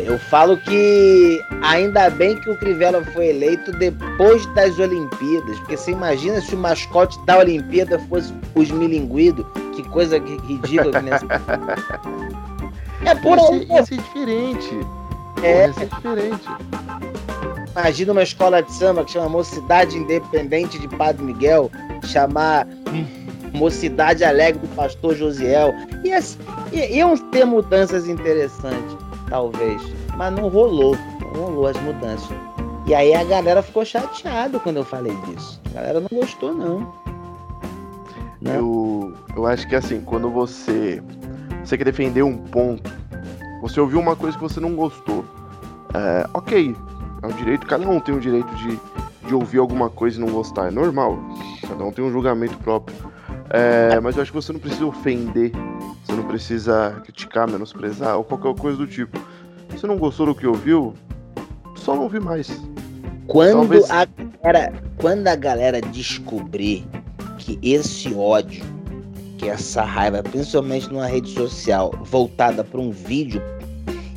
Eu 0.09 0.19
falo 0.19 0.57
que 0.57 1.45
ainda 1.61 2.09
bem 2.09 2.35
que 2.35 2.49
o 2.49 2.57
Crivella 2.57 3.05
foi 3.13 3.29
eleito 3.29 3.71
depois 3.73 4.47
das 4.55 4.79
Olimpíadas. 4.79 5.59
Porque 5.59 5.77
você 5.77 5.91
imagina 5.91 6.41
se 6.41 6.55
o 6.55 6.59
mascote 6.59 7.19
da 7.27 7.37
Olimpíada 7.37 7.99
fosse 8.09 8.33
os 8.55 8.71
milinguidos. 8.71 9.45
Que 9.77 9.83
coisa 9.91 10.17
ridícula 10.19 10.93
que 10.93 11.03
nessa. 11.03 11.27
é 13.05 13.15
por 13.17 13.37
isso, 13.37 13.55
isso 13.55 13.95
é 13.95 13.97
diferente. 13.99 14.81
É, 15.43 15.69
Porra, 15.69 15.71
isso 15.71 15.81
é 15.81 15.85
diferente. 15.85 16.45
Imagina 17.73 18.13
uma 18.13 18.23
escola 18.23 18.63
de 18.63 18.73
samba 18.73 19.05
que 19.05 19.11
chama 19.13 19.29
Mocidade 19.29 19.99
Independente 19.99 20.79
de 20.79 20.89
Padre 20.89 21.23
Miguel, 21.23 21.71
chamar 22.07 22.67
Mocidade 23.53 24.25
Alegre 24.25 24.67
do 24.67 24.75
Pastor 24.75 25.15
Josiel. 25.15 25.75
Ia, 26.03 26.19
iam 26.73 27.15
ter 27.31 27.45
mudanças 27.45 28.09
interessantes, 28.09 28.97
talvez. 29.29 29.98
Mas 30.19 30.35
não 30.35 30.49
rolou. 30.49 30.97
Não 31.33 31.45
rolou 31.45 31.69
as 31.69 31.81
mudanças. 31.81 32.37
E 32.87 32.95
aí 32.95 33.15
a 33.15 33.23
galera 33.23 33.63
ficou 33.63 33.85
chateada 33.85 34.59
quando 34.59 34.79
eu 34.79 34.85
falei 34.85 35.15
disso. 35.27 35.61
A 35.71 35.75
galera 35.75 36.01
não 36.01 36.09
gostou, 36.13 36.53
não. 36.53 36.81
Né? 38.41 38.57
Eu, 38.57 39.15
eu 39.37 39.47
acho 39.47 39.69
que 39.69 39.77
assim, 39.77 40.01
quando 40.01 40.29
você, 40.29 41.01
você 41.65 41.79
quer 41.79 41.85
defender 41.85 42.23
um 42.23 42.37
ponto, 42.37 42.91
você 43.61 43.81
ouviu 43.81 44.01
uma 44.01 44.17
coisa 44.17 44.37
que 44.37 44.43
você 44.43 44.59
não 44.59 44.75
gostou. 44.75 45.25
É, 45.95 46.27
ok, 46.35 46.75
é 47.23 47.27
um 47.27 47.33
direito, 47.33 47.67
cada 47.67 47.89
um 47.89 48.01
tem 48.01 48.15
o 48.15 48.21
direito 48.21 48.53
de, 48.57 48.79
de 49.27 49.35
ouvir 49.35 49.59
alguma 49.59 49.89
coisa 49.89 50.19
e 50.19 50.21
não 50.21 50.33
gostar, 50.33 50.69
é 50.69 50.71
normal. 50.71 51.19
Cada 51.67 51.85
um 51.85 51.93
tem 51.93 52.05
um 52.05 52.11
julgamento 52.11 52.57
próprio. 52.59 52.97
É, 53.51 53.99
mas 54.01 54.17
eu 54.17 54.23
acho 54.23 54.33
que 54.33 54.37
você 54.37 54.53
não 54.53 54.61
precisa 54.61 54.87
ofender, 54.87 55.53
você 56.05 56.13
não 56.13 56.25
precisa 56.25 57.01
criticar, 57.05 57.49
menosprezar 57.49 58.17
ou 58.17 58.25
qualquer 58.25 58.55
coisa 58.61 58.77
do 58.77 58.87
tipo. 58.87 59.19
Se 59.79 59.87
não 59.87 59.97
gostou 59.97 60.27
do 60.27 60.35
que 60.35 60.45
ouviu, 60.45 60.93
só 61.77 61.95
não 61.95 62.03
ouvir 62.03 62.21
mais. 62.21 62.51
Quando, 63.29 63.61
Talvez... 63.61 63.91
a 63.91 64.07
galera, 64.43 64.73
quando 64.97 65.29
a 65.29 65.37
galera 65.37 65.81
descobrir 65.81 66.85
que 67.39 67.59
esse 67.63 68.13
ódio, 68.13 68.65
que 69.39 69.49
essa 69.49 69.83
raiva, 69.83 70.21
principalmente 70.23 70.89
numa 70.89 71.07
rede 71.07 71.31
social 71.31 71.93
voltada 72.03 72.65
para 72.65 72.81
um 72.81 72.91
vídeo, 72.91 73.41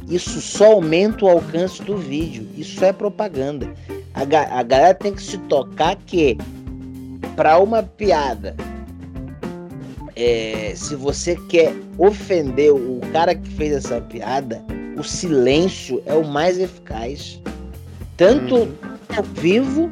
isso 0.09 0.41
só 0.41 0.73
aumenta 0.73 1.25
o 1.25 1.29
alcance 1.29 1.81
do 1.83 1.95
vídeo. 1.95 2.47
Isso 2.57 2.83
é 2.83 2.91
propaganda. 2.91 3.71
A, 4.15 4.21
a 4.21 4.63
galera 4.63 4.95
tem 4.95 5.13
que 5.13 5.21
se 5.21 5.37
tocar 5.37 5.95
que 5.95 6.37
para 7.35 7.59
uma 7.59 7.83
piada, 7.83 8.55
é, 10.15 10.73
se 10.75 10.95
você 10.95 11.35
quer 11.49 11.73
ofender 11.99 12.73
o 12.73 12.99
cara 13.13 13.35
que 13.35 13.47
fez 13.51 13.73
essa 13.73 14.01
piada, 14.01 14.61
o 14.97 15.03
silêncio 15.03 16.01
é 16.05 16.13
o 16.13 16.25
mais 16.25 16.59
eficaz. 16.59 17.41
Tanto 18.17 18.55
uhum. 18.55 18.73
ao 19.15 19.23
vivo, 19.23 19.89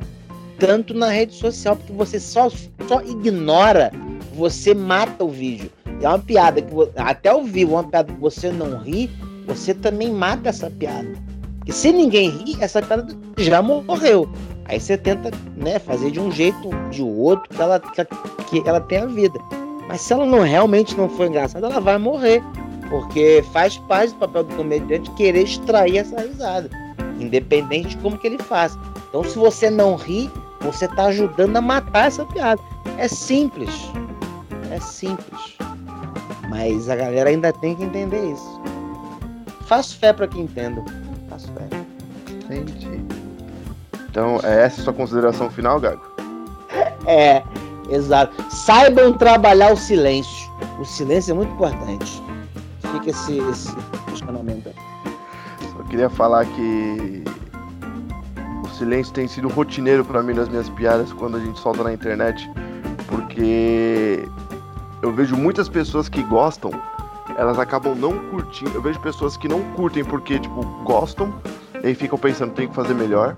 tanto 0.57 0.93
na 0.93 1.09
rede 1.09 1.33
social, 1.35 1.75
porque 1.75 1.93
você 1.93 2.19
só, 2.19 2.49
só 2.87 3.01
ignora, 3.01 3.91
você 4.33 4.73
mata 4.73 5.23
o 5.23 5.29
vídeo. 5.29 5.71
É 6.01 6.07
uma 6.07 6.19
piada 6.19 6.61
que 6.61 6.73
até 6.95 7.29
ao 7.29 7.43
vivo, 7.43 7.73
uma 7.73 7.83
piada 7.83 8.13
que 8.13 8.19
você 8.19 8.51
não 8.51 8.79
ri, 8.79 9.09
você 9.45 9.73
também 9.73 10.11
mata 10.11 10.49
essa 10.49 10.69
piada. 10.69 11.09
Porque 11.57 11.71
se 11.71 11.91
ninguém 11.91 12.29
ri, 12.29 12.57
essa 12.59 12.81
piada 12.81 13.07
já 13.37 13.61
morreu. 13.61 14.29
Aí 14.65 14.79
você 14.79 14.97
tenta 14.97 15.31
né, 15.57 15.79
fazer 15.79 16.11
de 16.11 16.19
um 16.19 16.31
jeito, 16.31 16.69
de 16.91 17.01
outro, 17.01 17.49
que 17.53 17.61
ela, 17.61 17.79
que 17.79 18.63
ela 18.65 18.79
tenha 18.81 19.07
vida. 19.07 19.39
Mas 19.87 20.01
se 20.01 20.13
ela 20.13 20.25
não 20.25 20.41
realmente 20.41 20.95
não 20.95 21.09
for 21.09 21.25
engraçada, 21.25 21.65
ela 21.65 21.79
vai 21.81 21.97
morrer. 21.97 22.43
Porque 22.89 23.43
faz 23.53 23.77
parte 23.77 24.13
do 24.13 24.19
papel 24.19 24.43
do 24.43 24.55
comediante 24.55 25.11
querer 25.11 25.43
extrair 25.43 25.97
essa 25.97 26.19
risada. 26.21 26.69
Independente 27.19 27.89
de 27.89 27.97
como 27.97 28.17
que 28.17 28.27
ele 28.27 28.39
faz. 28.39 28.77
Então 29.09 29.23
se 29.23 29.37
você 29.37 29.69
não 29.69 29.95
ri, 29.95 30.29
você 30.61 30.85
está 30.85 31.05
ajudando 31.05 31.57
a 31.57 31.61
matar 31.61 32.07
essa 32.07 32.25
piada. 32.25 32.61
É 32.97 33.07
simples. 33.07 33.73
É 34.71 34.79
simples. 34.79 35.57
Mas 36.49 36.89
a 36.89 36.95
galera 36.95 37.29
ainda 37.29 37.53
tem 37.53 37.75
que 37.75 37.83
entender 37.83 38.31
isso. 38.31 38.61
Faço 39.67 39.97
fé 39.97 40.11
para 40.11 40.27
quem 40.27 40.41
entenda. 40.41 40.83
Faço 41.29 41.51
fé. 41.53 41.67
Entendi. 42.27 43.01
Então, 44.09 44.39
é 44.43 44.63
essa 44.63 44.81
a 44.81 44.83
sua 44.85 44.93
consideração 44.93 45.49
final, 45.49 45.79
Gago? 45.79 46.01
É, 47.07 47.41
exato. 47.89 48.35
Saibam 48.51 49.13
trabalhar 49.13 49.73
o 49.73 49.77
silêncio. 49.77 50.51
O 50.79 50.85
silêncio 50.85 51.31
é 51.31 51.33
muito 51.33 51.51
importante. 51.53 52.21
Fica 52.91 53.09
esse, 53.09 53.37
esse 53.37 53.75
questionamento. 54.07 54.71
Só 55.75 55.83
queria 55.83 56.09
falar 56.09 56.45
que 56.45 57.23
o 58.63 58.67
silêncio 58.69 59.13
tem 59.13 59.27
sido 59.27 59.47
rotineiro 59.47 60.03
para 60.03 60.21
mim 60.23 60.33
nas 60.33 60.49
minhas 60.49 60.69
piadas 60.69 61.11
quando 61.13 61.37
a 61.37 61.39
gente 61.39 61.59
solta 61.59 61.83
na 61.83 61.93
internet, 61.93 62.49
porque 63.07 64.27
eu 65.01 65.13
vejo 65.13 65.35
muitas 65.35 65.69
pessoas 65.69 66.09
que 66.09 66.23
gostam 66.23 66.71
elas 67.39 67.57
acabam 67.57 67.95
não 67.95 68.17
curtindo. 68.29 68.71
Eu 68.75 68.81
vejo 68.81 68.99
pessoas 68.99 69.37
que 69.37 69.47
não 69.47 69.61
curtem 69.71 70.03
porque, 70.03 70.37
tipo, 70.37 70.61
gostam 70.83 71.33
e 71.81 71.87
aí 71.87 71.95
ficam 71.95 72.19
pensando, 72.19 72.53
tem 72.53 72.67
que 72.67 72.75
fazer 72.75 72.93
melhor. 72.93 73.33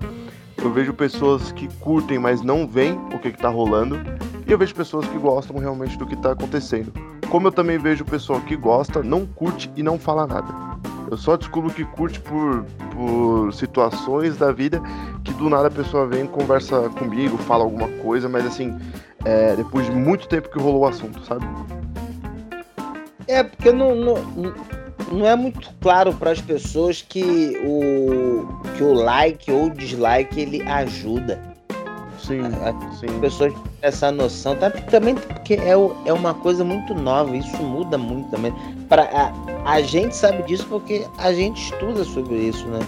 Eu 0.56 0.72
vejo 0.72 0.92
pessoas 0.92 1.52
que 1.52 1.68
curtem, 1.76 2.18
mas 2.18 2.42
não 2.42 2.66
veem 2.66 2.98
o 3.14 3.18
que, 3.20 3.30
que 3.30 3.38
tá 3.38 3.48
rolando. 3.48 4.00
E 4.44 4.50
eu 4.50 4.58
vejo 4.58 4.74
pessoas 4.74 5.06
que 5.06 5.16
gostam 5.18 5.56
realmente 5.56 5.96
do 5.96 6.04
que 6.04 6.16
tá 6.16 6.32
acontecendo. 6.32 6.92
Como 7.32 7.48
eu 7.48 7.52
também 7.52 7.78
vejo 7.78 8.04
pessoa 8.04 8.42
que 8.42 8.54
gosta, 8.54 9.02
não 9.02 9.24
curte 9.24 9.70
e 9.74 9.82
não 9.82 9.98
fala 9.98 10.26
nada. 10.26 10.52
Eu 11.10 11.16
só 11.16 11.34
descubro 11.34 11.72
que 11.72 11.82
curte 11.82 12.20
por, 12.20 12.62
por 12.92 13.54
situações 13.54 14.36
da 14.36 14.52
vida 14.52 14.82
que 15.24 15.32
do 15.32 15.48
nada 15.48 15.68
a 15.68 15.70
pessoa 15.70 16.06
vem, 16.06 16.26
conversa 16.26 16.90
comigo, 16.90 17.38
fala 17.38 17.64
alguma 17.64 17.88
coisa, 18.02 18.28
mas 18.28 18.44
assim, 18.44 18.78
é, 19.24 19.56
depois 19.56 19.86
de 19.86 19.92
muito 19.92 20.28
tempo 20.28 20.50
que 20.50 20.58
rolou 20.58 20.82
o 20.82 20.86
assunto, 20.86 21.24
sabe? 21.24 21.46
É, 23.26 23.42
porque 23.42 23.72
não, 23.72 23.94
não, 23.94 24.14
não 25.10 25.26
é 25.26 25.34
muito 25.34 25.70
claro 25.80 26.12
para 26.12 26.32
as 26.32 26.40
pessoas 26.42 27.00
que 27.00 27.56
o, 27.64 28.46
que 28.76 28.82
o 28.82 28.92
like 28.92 29.50
ou 29.50 29.70
dislike 29.70 30.38
ele 30.38 30.60
ajuda. 30.68 31.51
Sim, 32.22 32.40
as 32.64 32.98
sim. 32.98 33.06
pessoas 33.20 33.52
têm 33.52 33.62
essa 33.82 34.12
noção, 34.12 34.54
tá? 34.56 34.70
também 34.70 35.14
porque 35.14 35.54
é, 35.54 35.72
é 36.04 36.12
uma 36.12 36.32
coisa 36.34 36.64
muito 36.64 36.94
nova, 36.94 37.36
isso 37.36 37.56
muda 37.62 37.98
muito 37.98 38.30
também. 38.30 38.54
Pra, 38.88 39.02
a, 39.02 39.72
a 39.72 39.82
gente 39.82 40.14
sabe 40.14 40.42
disso 40.44 40.64
porque 40.68 41.06
a 41.18 41.32
gente 41.32 41.60
estuda 41.60 42.04
sobre 42.04 42.36
isso, 42.36 42.66
né? 42.68 42.78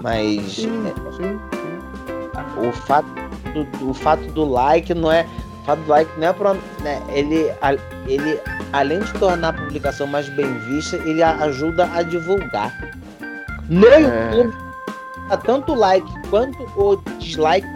Mas 0.00 0.52
sim, 0.52 0.86
é, 0.86 1.12
sim, 1.12 1.38
sim. 1.52 2.66
o 2.66 2.72
fato 2.72 3.06
do, 3.52 3.90
o 3.90 3.94
fato 3.94 4.24
do 4.32 4.44
like 4.44 4.92
não 4.94 5.12
é 5.12 5.26
o 5.62 5.64
fato 5.64 5.80
do 5.80 5.90
like 5.90 6.10
não 6.18 6.28
é 6.28 6.32
pra, 6.32 6.54
né, 6.80 7.02
ele 7.10 7.52
ele 8.08 8.40
além 8.72 9.00
de 9.00 9.12
tornar 9.14 9.50
a 9.50 9.52
publicação 9.52 10.06
mais 10.06 10.28
bem 10.30 10.52
vista, 10.60 10.96
ele 10.96 11.22
ajuda 11.22 11.88
a 11.92 12.02
divulgar. 12.02 12.72
No 13.68 13.86
é. 13.86 14.00
YouTube, 14.00 14.54
tanto 15.44 15.72
o 15.72 15.74
like 15.74 16.28
quanto 16.28 16.62
o 16.76 16.96
dislike 17.18 17.68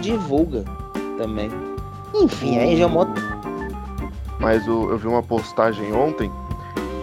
divulga 0.00 0.64
também. 1.16 1.50
Enfim, 2.14 2.58
aí 2.58 2.76
já 2.76 2.84
é 2.84 2.86
uma... 2.86 3.06
Mas 4.38 4.66
eu, 4.66 4.90
eu 4.90 4.98
vi 4.98 5.06
uma 5.06 5.22
postagem 5.22 5.92
ontem 5.92 6.30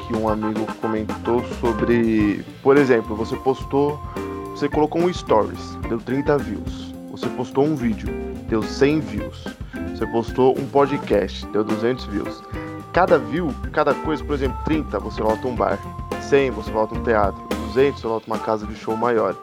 que 0.07 0.15
um 0.15 0.29
amigo 0.29 0.65
comentou 0.81 1.43
sobre, 1.59 2.45
por 2.61 2.77
exemplo, 2.77 3.15
você 3.15 3.35
postou, 3.37 3.99
você 4.51 4.69
colocou 4.69 5.01
um 5.01 5.11
stories, 5.11 5.75
deu 5.87 5.97
30 5.97 6.37
views. 6.37 6.93
Você 7.11 7.27
postou 7.29 7.65
um 7.65 7.75
vídeo, 7.75 8.09
deu 8.47 8.63
100 8.63 8.99
views. 9.01 9.43
Você 9.91 10.05
postou 10.07 10.57
um 10.57 10.65
podcast, 10.67 11.45
deu 11.47 11.63
200 11.63 12.05
views 12.05 12.41
cada 12.93 13.17
view, 13.17 13.53
cada 13.71 13.93
coisa, 13.95 14.23
por 14.23 14.35
exemplo, 14.35 14.57
30 14.63 14.99
você 14.99 15.21
volta 15.21 15.47
um 15.47 15.55
bar, 15.55 15.79
100 16.21 16.51
você 16.51 16.71
volta 16.71 16.93
um 16.93 17.03
teatro, 17.03 17.43
200 17.73 17.99
você 17.99 18.07
volta 18.07 18.27
uma 18.27 18.37
casa 18.37 18.67
de 18.67 18.75
show 18.75 18.95
maior. 18.95 19.35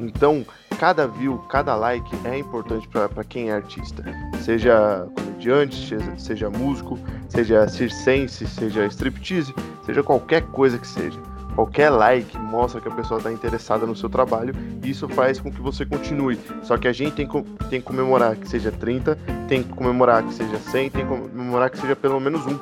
Então, 0.00 0.44
cada 0.78 1.06
view, 1.06 1.38
cada 1.48 1.74
like 1.74 2.10
é 2.24 2.38
importante 2.38 2.88
para 2.88 3.24
quem 3.24 3.50
é 3.50 3.54
artista, 3.54 4.04
seja 4.42 5.08
comediante, 5.36 5.96
seja, 6.18 6.50
músico, 6.50 6.98
seja 7.28 7.68
circense, 7.68 8.46
seja 8.46 8.86
striptease, 8.86 9.54
seja 9.84 10.02
qualquer 10.02 10.42
coisa 10.42 10.78
que 10.78 10.86
seja. 10.86 11.20
Qualquer 11.54 11.88
like 11.88 12.36
mostra 12.38 12.80
que 12.80 12.88
a 12.88 12.90
pessoa 12.90 13.16
está 13.18 13.32
interessada 13.32 13.86
no 13.86 13.96
seu 13.96 14.10
trabalho 14.10 14.54
e 14.82 14.90
isso 14.90 15.08
faz 15.08 15.40
com 15.40 15.50
que 15.50 15.60
você 15.60 15.86
continue. 15.86 16.38
Só 16.62 16.76
que 16.76 16.86
a 16.86 16.92
gente 16.92 17.14
tem, 17.14 17.26
tem 17.70 17.80
que 17.80 17.86
comemorar 17.86 18.36
que 18.36 18.46
seja 18.46 18.70
30, 18.70 19.16
tem 19.48 19.62
que 19.62 19.70
comemorar 19.70 20.22
que 20.22 20.34
seja 20.34 20.58
100, 20.58 20.90
tem 20.90 21.06
que 21.06 21.08
comemorar 21.08 21.70
que 21.70 21.78
seja 21.78 21.96
pelo 21.96 22.20
menos 22.20 22.46
um. 22.46 22.58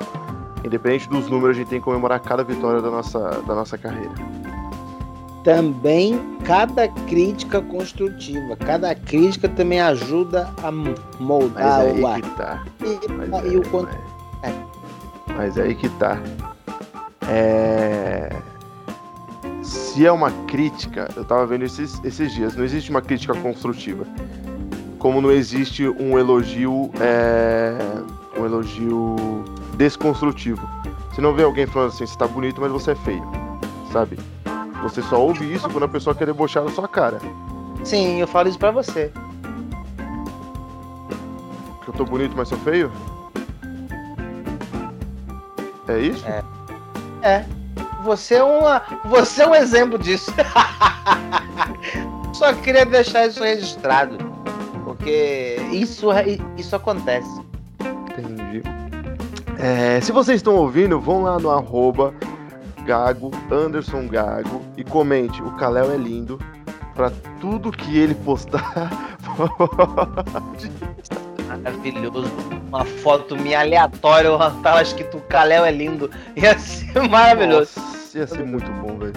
Independente 0.63 1.09
dos 1.09 1.29
números, 1.29 1.57
a 1.57 1.59
gente 1.59 1.69
tem 1.69 1.79
que 1.79 1.85
comemorar 1.85 2.19
cada 2.21 2.43
vitória 2.43 2.81
da 2.81 2.89
nossa, 2.89 3.19
da 3.19 3.53
nossa 3.53 3.77
carreira. 3.77 4.13
Também 5.45 6.19
cada 6.43 6.87
crítica 6.87 7.61
construtiva, 7.61 8.55
cada 8.55 8.95
crítica 8.95 9.47
também 9.47 9.79
ajuda 9.79 10.51
a 10.63 10.71
moldar 10.71 11.85
mas 11.85 11.99
o 11.99 12.07
ar. 12.07 12.21
Que 12.21 12.29
tá. 12.31 12.63
E, 12.81 13.11
mas 13.11 13.45
e 13.45 13.55
é, 13.55 13.59
o 13.59 13.63
mas, 13.71 13.95
é. 14.41 14.53
mas 15.37 15.57
é 15.57 15.61
aí 15.61 15.75
que 15.75 15.87
tá. 15.99 16.19
É... 17.29 18.35
Se 19.61 20.03
é 20.03 20.11
uma 20.11 20.31
crítica, 20.47 21.09
eu 21.15 21.23
tava 21.23 21.45
vendo 21.45 21.63
esses, 21.63 22.03
esses 22.03 22.33
dias, 22.33 22.55
não 22.55 22.63
existe 22.63 22.89
uma 22.89 23.01
crítica 23.01 23.35
construtiva. 23.35 24.03
Como 24.97 25.21
não 25.21 25.31
existe 25.31 25.87
um 25.87 26.17
elogio. 26.17 26.89
É... 26.99 27.77
Um 28.35 28.45
elogio 28.45 29.15
desconstrutivo. 29.77 30.67
Você 31.13 31.21
não 31.21 31.35
vê 31.35 31.43
alguém 31.43 31.67
falando 31.67 31.89
assim, 31.89 32.07
você 32.07 32.17
tá 32.17 32.27
bonito, 32.27 32.59
mas 32.59 32.71
você 32.71 32.91
é 32.91 32.95
feio. 32.95 33.23
Sabe? 33.93 34.17
Você 34.85 35.01
só 35.01 35.19
ouve 35.19 35.51
isso 35.51 35.67
quando 35.67 35.83
a 35.85 35.87
pessoa 35.87 36.15
quer 36.15 36.27
debochar 36.27 36.63
na 36.63 36.69
sua 36.69 36.87
cara. 36.87 37.19
Sim, 37.83 38.19
eu 38.19 38.27
falo 38.27 38.49
isso 38.49 38.59
pra 38.59 38.69
você. 38.69 39.11
Que 41.83 41.89
eu 41.89 41.93
tô 41.95 42.05
bonito, 42.05 42.35
mas 42.37 42.49
sou 42.49 42.57
feio? 42.59 42.91
É 45.87 45.97
isso? 45.97 46.23
É. 46.27 46.43
É. 47.23 47.45
Você 48.03 48.35
é 48.35 48.43
uma. 48.43 48.83
Você 49.05 49.41
é 49.41 49.47
um 49.47 49.55
exemplo 49.55 49.97
disso. 49.97 50.31
Só 52.33 52.53
queria 52.53 52.85
deixar 52.85 53.25
isso 53.25 53.43
registrado. 53.43 54.17
Porque 54.83 55.57
isso, 55.71 56.09
isso 56.57 56.75
acontece. 56.75 57.41
Entendi. 57.79 58.61
É, 59.57 59.99
se 59.99 60.11
vocês 60.11 60.37
estão 60.37 60.55
ouvindo, 60.55 60.99
vão 60.99 61.23
lá 61.23 61.39
no 61.39 61.49
arroba 61.49 62.13
Gago, 62.85 63.31
Anderson 63.51 64.07
Gago, 64.07 64.61
e 64.77 64.83
comente, 64.83 65.41
o 65.41 65.51
Kalel 65.51 65.91
é 65.91 65.97
lindo. 65.97 66.39
Pra 66.93 67.11
tudo 67.41 67.71
que 67.71 67.97
ele 67.97 68.15
postar. 68.15 69.17
Maravilhoso. 71.45 72.31
Uma 72.69 72.85
foto 72.85 73.35
minha 73.35 73.59
aleatória, 73.59 74.29
eu 74.29 74.37
tava 74.61 74.81
escrito 74.81 75.17
o 75.17 75.21
Kalel 75.21 75.65
é 75.65 75.71
lindo. 75.71 76.09
Ia 76.37 76.57
ser 76.57 77.09
maravilhoso. 77.09 77.71
Nossa, 77.77 78.17
ia 78.17 78.27
ser 78.27 78.45
muito 78.45 78.71
bom, 78.71 78.97
velho. 78.97 79.13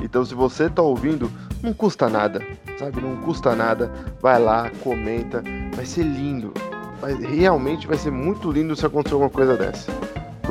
Então, 0.00 0.24
se 0.24 0.34
você 0.34 0.68
tá 0.68 0.82
ouvindo, 0.82 1.30
não 1.62 1.72
custa 1.72 2.08
nada, 2.08 2.44
sabe? 2.78 3.00
Não 3.00 3.16
custa 3.18 3.54
nada. 3.54 3.92
Vai 4.20 4.40
lá, 4.40 4.70
comenta. 4.82 5.42
Vai 5.76 5.86
ser 5.86 6.02
lindo. 6.02 6.52
Vai, 7.00 7.14
realmente 7.14 7.86
vai 7.86 7.98
ser 7.98 8.10
muito 8.10 8.50
lindo 8.50 8.74
se 8.74 8.86
acontecer 8.86 9.14
alguma 9.14 9.30
coisa 9.30 9.56
dessa. 9.56 9.92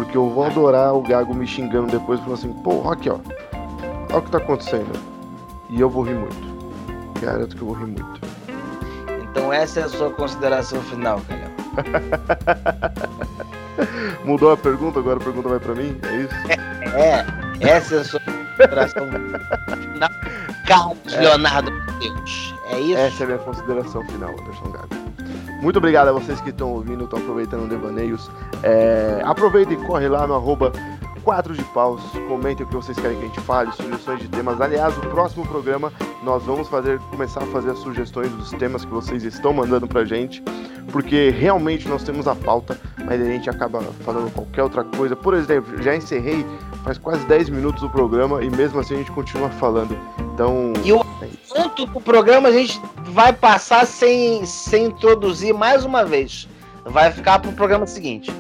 Porque 0.02 0.18
eu 0.18 0.28
vou 0.32 0.44
adorar 0.44 0.96
o 0.96 1.02
Gago 1.04 1.32
me 1.32 1.46
xingando 1.46 1.92
depois, 1.92 2.20
falando 2.22 2.34
assim, 2.34 2.52
pô, 2.64 2.90
aqui 2.90 3.08
ó, 3.08 3.20
olha 4.10 4.18
o 4.18 4.22
que 4.24 4.32
tá 4.32 4.40
acontecendo. 4.40 4.92
E 5.70 5.80
eu 5.80 5.92
vou 5.92 6.02
rir 6.02 6.16
muito. 6.16 7.22
Garanto 7.22 7.56
que 7.56 7.62
eu 7.62 7.68
vou 7.68 7.76
rir 7.76 7.86
muito. 7.86 8.20
Então 9.22 9.54
essa 9.54 9.82
é 9.82 9.84
a 9.84 9.90
sua 9.90 10.10
consideração 10.10 10.82
final, 10.82 11.22
Calhão. 11.28 11.52
Mudou 14.26 14.52
a 14.52 14.58
pergunta, 14.58 14.98
agora 14.98 15.20
a 15.20 15.24
pergunta 15.24 15.50
vai 15.50 15.60
pra 15.60 15.76
mim? 15.76 15.96
É 16.02 16.16
isso? 16.18 16.34
É, 16.98 17.24
essa 17.70 17.96
é 17.96 18.00
a 18.00 18.04
sua 18.04 18.20
consideração 18.22 19.08
final. 19.08 20.10
Carlos 20.66 21.14
é. 21.14 21.22
Leonardo 21.22 21.72
Deus. 22.00 22.56
É 22.72 22.80
isso? 22.80 22.98
Essa 22.98 23.22
é 23.22 23.24
a 23.24 23.28
minha 23.28 23.40
consideração 23.40 24.04
final, 24.08 24.32
Anderson 24.32 24.72
Gago. 24.72 25.01
Muito 25.62 25.78
obrigado 25.78 26.08
a 26.08 26.12
vocês 26.12 26.42
que 26.42 26.50
estão 26.50 26.74
ouvindo, 26.74 27.04
estão 27.04 27.20
aproveitando 27.20 27.66
o 27.66 27.68
Devaneios. 27.68 28.32
É, 28.64 29.22
e 29.70 29.76
corre 29.86 30.10
lá 30.10 30.26
no 30.26 30.34
arroba 30.34 30.72
4 31.24 31.54
de 31.54 31.64
paus, 31.66 32.02
comentem 32.28 32.66
o 32.66 32.70
que 32.70 32.76
vocês 32.76 32.98
querem 32.98 33.18
que 33.18 33.26
a 33.26 33.28
gente 33.28 33.40
fale, 33.42 33.72
sugestões 33.74 34.20
de 34.20 34.28
temas. 34.28 34.60
Aliás, 34.60 34.98
o 34.98 35.02
próximo 35.02 35.46
programa 35.46 35.94
nós 36.24 36.44
vamos 36.44 36.68
fazer, 36.68 37.00
começar 37.12 37.44
a 37.44 37.46
fazer 37.48 37.72
as 37.72 37.78
sugestões 37.78 38.32
dos 38.32 38.50
temas 38.52 38.84
que 38.84 38.92
vocês 38.92 39.24
estão 39.24 39.54
mandando 39.54 39.88
pra 39.88 40.04
gente, 40.04 40.44
porque 40.92 41.30
realmente 41.30 41.88
nós 41.88 42.04
temos 42.04 42.28
a 42.28 42.36
pauta, 42.36 42.80
mas 43.06 43.22
a 43.22 43.26
gente 43.26 43.48
acaba 43.48 43.82
falando 44.04 44.34
qualquer 44.34 44.64
outra 44.64 44.84
coisa. 44.84 45.16
Por 45.16 45.36
exemplo, 45.36 45.82
já 45.82 45.96
encerrei 45.96 46.44
faz 46.84 46.98
quase 46.98 47.26
10 47.26 47.50
minutos 47.50 47.84
o 47.84 47.90
programa 47.90 48.44
e 48.44 48.50
mesmo 48.50 48.80
assim 48.80 48.96
a 48.96 48.98
gente 48.98 49.12
continua 49.12 49.50
falando. 49.50 49.98
Então. 50.34 50.74
E 50.84 50.92
o 50.94 51.02
assunto 51.02 51.86
do 51.86 52.02
programa 52.02 52.50
a 52.50 52.52
gente 52.52 52.82
vai 53.06 53.34
passar 53.34 53.86
sem, 53.86 54.46
sem 54.46 54.86
introduzir 54.86 55.54
mais 55.54 55.86
uma 55.86 56.04
vez. 56.04 56.48
Vai 56.86 57.12
ficar 57.12 57.40
pro 57.40 57.52
programa 57.52 57.86
seguinte. 57.86 58.32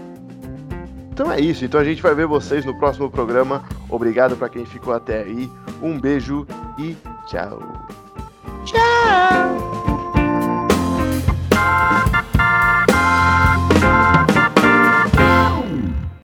Então 1.11 1.31
é 1.31 1.39
isso. 1.39 1.63
Então 1.63 1.79
a 1.79 1.83
gente 1.83 2.01
vai 2.01 2.15
ver 2.15 2.25
vocês 2.25 2.65
no 2.65 2.77
próximo 2.77 3.09
programa. 3.09 3.63
Obrigado 3.89 4.35
para 4.35 4.49
quem 4.49 4.65
ficou 4.65 4.93
até 4.93 5.23
aí. 5.23 5.49
Um 5.81 5.99
beijo 5.99 6.47
e 6.79 6.95
tchau. 7.27 7.59
Tchau. 8.65 9.80